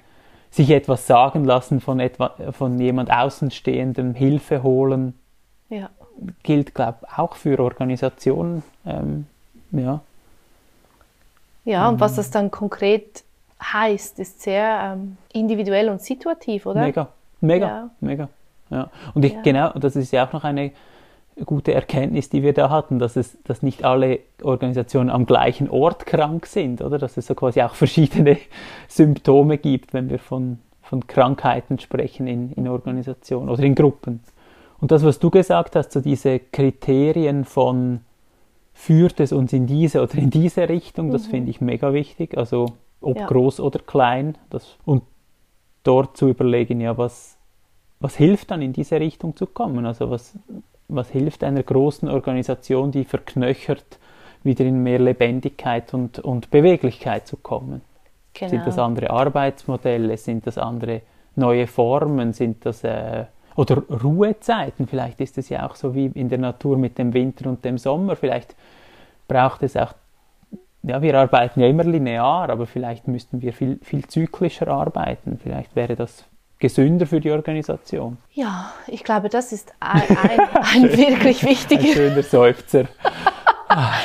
[0.49, 5.13] sich etwas sagen lassen von, etwa, von jemand Außenstehendem, Hilfe holen.
[5.69, 5.89] Ja.
[6.43, 8.63] Gilt, glaube ich, auch für Organisationen.
[8.85, 9.27] Ähm,
[9.71, 10.01] ja.
[11.65, 13.23] ja, und was das dann konkret
[13.61, 16.81] heißt, ist sehr ähm, individuell und situativ, oder?
[16.81, 17.09] Mega,
[17.41, 17.89] mega, ja.
[17.99, 18.29] mega.
[18.69, 18.89] Ja.
[19.13, 19.41] Und ich, ja.
[19.41, 20.71] genau, das ist ja auch noch eine
[21.45, 26.05] gute Erkenntnis, die wir da hatten, dass es, dass nicht alle Organisationen am gleichen Ort
[26.05, 26.97] krank sind, oder?
[26.97, 28.37] Dass es so quasi auch verschiedene
[28.87, 34.21] Symptome gibt, wenn wir von, von Krankheiten sprechen in, in Organisationen oder in Gruppen.
[34.83, 38.01] Und das, was du gesagt hast, so diese Kriterien von
[38.73, 41.31] führt es uns in diese oder in diese Richtung, das mhm.
[41.31, 42.37] finde ich mega wichtig.
[42.37, 42.65] Also
[42.99, 43.25] ob ja.
[43.25, 44.37] groß oder klein.
[44.49, 45.03] Das, und
[45.83, 47.37] dort zu überlegen, ja, was,
[48.01, 49.85] was hilft dann in diese Richtung zu kommen?
[49.85, 50.37] Also was,
[50.89, 53.99] was hilft einer großen Organisation, die verknöchert,
[54.43, 57.79] wieder in mehr Lebendigkeit und, und Beweglichkeit zu kommen?
[58.33, 58.49] Genau.
[58.49, 60.17] Sind das andere Arbeitsmodelle?
[60.17, 61.03] Sind das andere
[61.37, 62.33] neue Formen?
[62.33, 63.23] Sind das äh,
[63.55, 64.87] oder Ruhezeiten?
[64.87, 67.77] Vielleicht ist es ja auch so wie in der Natur mit dem Winter und dem
[67.77, 68.15] Sommer.
[68.15, 68.55] Vielleicht
[69.27, 69.93] braucht es auch
[70.85, 75.39] ja, wir arbeiten ja immer linear, aber vielleicht müssten wir viel, viel zyklischer arbeiten.
[75.41, 76.25] Vielleicht wäre das
[76.59, 78.17] gesünder für die Organisation?
[78.31, 81.83] Ja, ich glaube, das ist ein, ein, ein wirklich wichtiger.
[81.83, 82.85] Ein schöner Seufzer.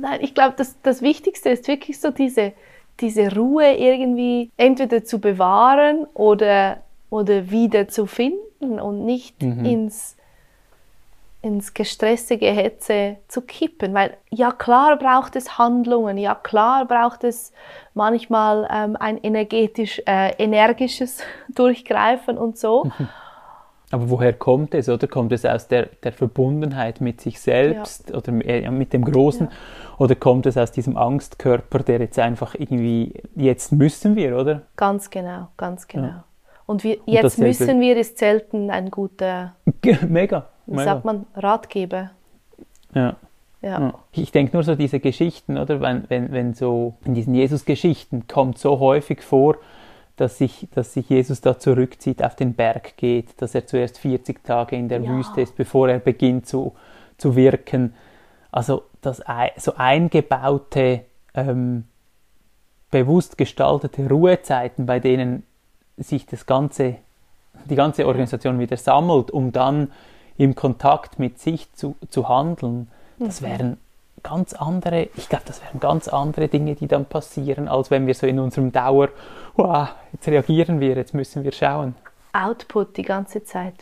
[0.00, 2.52] Nein, ich glaube, das, das Wichtigste ist wirklich so diese,
[3.00, 6.78] diese Ruhe irgendwie entweder zu bewahren oder,
[7.14, 9.64] oder wieder zu finden und nicht mhm.
[9.64, 10.16] ins
[11.42, 13.94] ins gestresste Gehetze zu kippen.
[13.94, 17.52] Weil ja klar braucht es Handlungen, ja klar braucht es
[17.92, 21.22] manchmal ähm, ein energetisch, äh, energisches
[21.54, 22.90] Durchgreifen und so.
[23.90, 24.88] Aber woher kommt es?
[24.88, 28.16] Oder kommt es aus der, der Verbundenheit mit sich selbst ja.
[28.16, 29.46] oder äh, mit dem Großen?
[29.46, 29.52] Ja.
[29.98, 34.62] Oder kommt es aus diesem Angstkörper, der jetzt einfach irgendwie, jetzt müssen wir, oder?
[34.74, 36.08] Ganz genau, ganz genau.
[36.08, 36.24] Ja.
[36.66, 39.54] Und wir, jetzt und müssen wir ist selten ein guter.
[40.08, 42.10] Mega, wie sagt man, Ratgeber.
[42.94, 43.16] Ja.
[43.60, 43.94] Ja.
[44.12, 45.80] Ich denke nur so diese Geschichten, oder?
[45.80, 49.56] Wenn, wenn, wenn so in diesen Jesus-Geschichten kommt so häufig vor,
[50.16, 54.44] dass sich, dass sich Jesus da zurückzieht, auf den Berg geht, dass er zuerst 40
[54.44, 55.08] Tage in der ja.
[55.08, 56.74] Wüste ist, bevor er beginnt zu,
[57.16, 57.94] zu wirken.
[58.52, 59.22] Also das,
[59.56, 61.00] so eingebaute,
[61.34, 61.84] ähm,
[62.90, 65.42] bewusst gestaltete Ruhezeiten, bei denen
[65.96, 66.96] sich das ganze,
[67.66, 69.90] die ganze Organisation wieder sammelt, um dann
[70.36, 72.88] im Kontakt mit sich zu, zu handeln,
[73.18, 73.46] das Mhm.
[73.46, 73.76] wären
[74.24, 78.14] ganz andere, ich glaube, das wären ganz andere Dinge, die dann passieren, als wenn wir
[78.14, 79.10] so in unserem Dauer,
[79.54, 81.94] wow, jetzt reagieren wir, jetzt müssen wir schauen.
[82.32, 83.74] Output die ganze Zeit.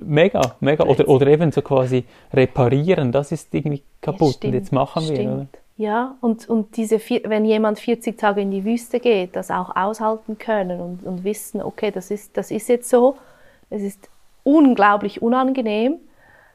[0.00, 0.84] Mega, mega.
[0.84, 5.14] Oder, oder eben so quasi reparieren, das ist irgendwie kaputt Ja, und jetzt machen wir,
[5.14, 5.32] stimmt.
[5.32, 5.46] oder?
[5.76, 9.74] Ja, und, und diese, vier- wenn jemand 40 Tage in die Wüste geht, das auch
[9.74, 13.16] aushalten können und, und wissen, okay, das ist, das ist jetzt so,
[13.70, 14.08] es ist
[14.44, 15.98] unglaublich unangenehm,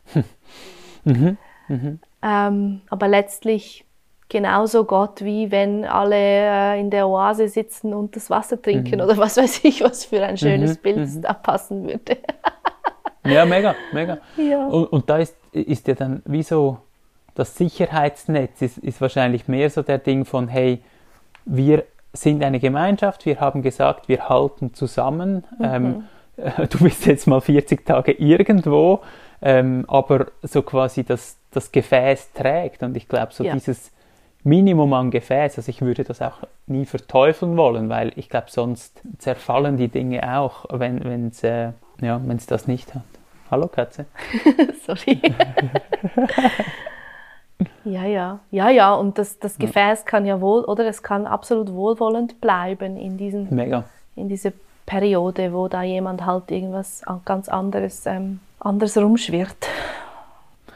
[2.21, 3.85] Ähm, aber letztlich
[4.27, 9.17] genauso Gott, wie wenn alle äh, in der Oase sitzen und das Wasser trinken oder
[9.17, 12.17] was weiß ich, was für ein schönes Bild da passen würde.
[13.25, 14.17] Ja, mega, mega.
[14.37, 14.65] Ja.
[14.67, 16.77] Und, und da ist, ist ja dann wie so,
[17.39, 20.81] das Sicherheitsnetz ist, ist wahrscheinlich mehr so der Ding von, hey,
[21.45, 25.45] wir sind eine Gemeinschaft, wir haben gesagt, wir halten zusammen.
[25.61, 26.03] Ähm,
[26.35, 28.99] du bist jetzt mal 40 Tage irgendwo,
[29.41, 32.83] ähm, aber so quasi das, das Gefäß trägt.
[32.83, 33.53] Und ich glaube, so Ja.
[33.53, 33.93] dieses
[34.43, 39.01] Minimum an Gefäß, also ich würde das auch nie verteufeln wollen, weil ich glaube, sonst
[39.17, 41.71] zerfallen die Dinge auch, wenn es äh,
[42.01, 43.03] ja, wenn's das nicht hat.
[43.49, 44.07] Hallo Katze.
[44.85, 45.21] Sorry.
[47.83, 48.39] ja, ja.
[48.51, 52.97] Ja, ja, und das, das Gefäß kann ja wohl, oder es kann absolut wohlwollend bleiben
[52.97, 53.83] in, diesen, Mega.
[54.15, 54.51] in dieser
[54.85, 59.67] Periode, wo da jemand halt irgendwas an- ganz anderes, ähm, anders rumschwirrt.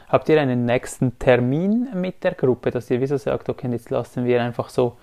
[0.09, 4.25] Habt ihr einen nächsten Termin mit der Gruppe, dass ihr wieso sagt, okay, jetzt lassen
[4.25, 4.95] wir einfach so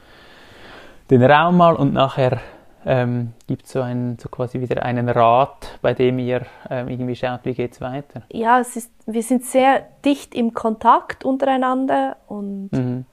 [1.11, 2.39] den Raum mal und nachher
[2.87, 7.17] ähm, gibt es so, einen, so quasi wieder einen Rat, bei dem ihr ähm, irgendwie
[7.17, 8.23] schaut, wie geht es weiter?
[8.33, 13.05] Ja, es ist, wir sind sehr dicht im Kontakt untereinander und Mhm.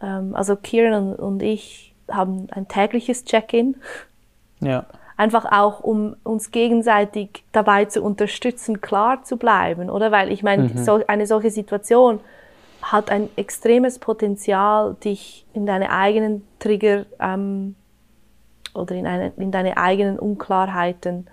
[0.00, 3.76] ähm, also Kieran und, und ich haben ein tägliches Check-in.
[4.60, 4.84] Ja,
[5.16, 10.10] Einfach auch, um uns gegenseitig dabei zu unterstützen, klar zu bleiben, oder?
[10.10, 12.20] Weil ich meine, so, eine solche Situation
[12.80, 17.74] hat ein extremes Potenzial, dich in deine eigenen Trigger ähm,
[18.74, 21.26] oder in, eine, in deine eigenen Unklarheiten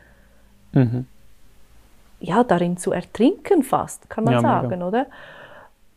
[0.73, 1.05] Mhm.
[2.19, 4.61] ja, darin zu ertrinken fast, kann man Ja, mega.
[4.61, 5.05] sagen, oder?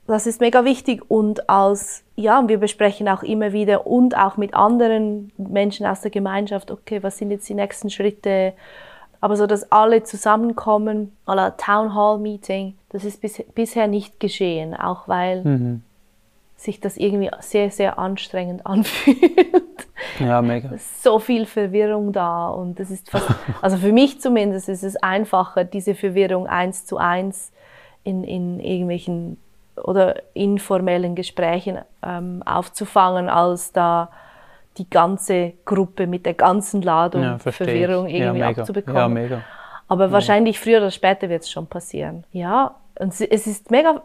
[0.06, 4.54] Das ist mega wichtig und als, ja, wir besprechen auch immer wieder und auch mit
[4.54, 8.52] anderen Menschen aus der Gemeinschaft, okay, was sind jetzt die nächsten Schritte?
[9.20, 14.18] Aber so, dass alle zusammenkommen, à la Town Hall Meeting, das ist bis, bisher nicht
[14.18, 15.82] geschehen, auch weil Mhm.
[16.60, 19.88] Sich das irgendwie sehr, sehr anstrengend anfühlt
[20.18, 20.70] ja, mega.
[20.76, 23.28] so viel Verwirrung da und es ist fast,
[23.62, 27.52] also für mich zumindest ist es einfacher, diese Verwirrung eins zu eins
[28.04, 29.38] in, in irgendwelchen
[29.76, 34.10] oder informellen Gesprächen ähm, aufzufangen, als da
[34.76, 38.06] die ganze Gruppe mit der ganzen Ladung Ja, Verwirrung.
[38.06, 38.60] Ja, irgendwie mega.
[38.60, 38.96] abzubekommen.
[38.96, 39.42] Ja, mega.
[39.88, 42.24] Aber wahrscheinlich früher oder später wird es schon passieren.
[42.30, 44.02] Ja, und es ist mega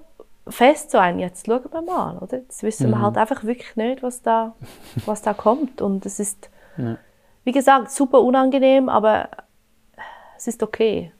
[0.47, 2.37] fest so ein, jetzt schauen wir mal, oder?
[2.37, 2.91] Jetzt wissen Mhm.
[2.93, 4.53] wir halt einfach wirklich nicht, was da,
[5.05, 5.81] was da kommt.
[5.81, 6.97] Und es ist, Ja.
[7.43, 9.29] wie gesagt, super unangenehm, aber
[10.37, 11.11] es ist okay.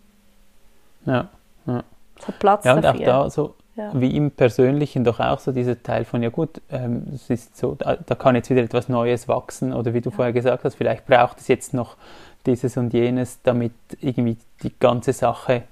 [1.06, 1.28] Ja,
[1.66, 1.84] ja.
[2.20, 3.06] Es hat Platz ja und auch dafür.
[3.06, 3.92] da so, Ja.
[3.94, 7.76] wie im Persönlichen doch auch so dieser Teil von, ja gut, ähm, es ist so,
[7.76, 11.06] da, da kann jetzt wieder etwas Neues wachsen oder wie du vorher gesagt hast, vielleicht
[11.06, 11.98] braucht es jetzt noch
[12.46, 15.64] dieses und jenes, damit irgendwie die ganze Sache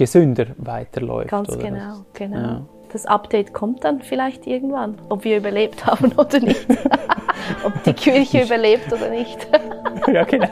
[0.00, 1.28] gesünder weiterläuft.
[1.28, 1.58] Ganz oder?
[1.58, 2.38] genau, genau.
[2.38, 2.62] Ja.
[2.90, 6.66] Das Update kommt dann vielleicht irgendwann, ob wir überlebt haben oder nicht.
[7.64, 9.46] ob die Kirche überlebt oder nicht.
[10.12, 10.48] ja, genau.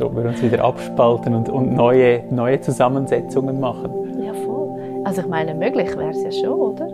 [0.00, 4.24] Ob wir uns wieder abspalten und, und neue, neue Zusammensetzungen machen.
[4.24, 5.02] ja, voll.
[5.04, 6.86] Also ich meine, möglich wäre es ja schon, oder?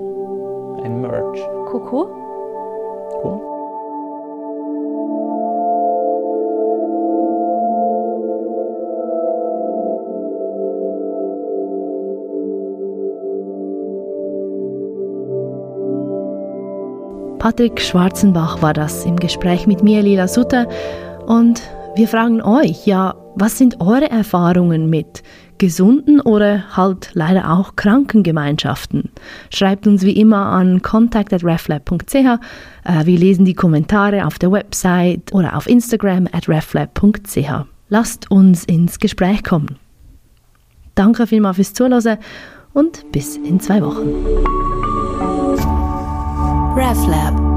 [0.82, 1.38] Ein Merch.
[1.72, 2.28] Cool, cool.
[17.48, 20.68] Patrick Schwarzenbach war das im Gespräch mit mir, Lila Sutter.
[21.26, 21.62] Und
[21.96, 25.22] wir fragen euch, ja, was sind eure Erfahrungen mit
[25.56, 29.08] gesunden oder halt leider auch kranken Gemeinschaften?
[29.48, 32.14] Schreibt uns wie immer an contact.reflab.ch.
[32.14, 37.64] Äh, wir lesen die Kommentare auf der Website oder auf Instagram at reflab.ch.
[37.88, 39.78] Lasst uns ins Gespräch kommen.
[40.94, 42.18] Danke vielmals fürs Zuhören
[42.74, 44.77] und bis in zwei Wochen.
[46.78, 47.47] RefLab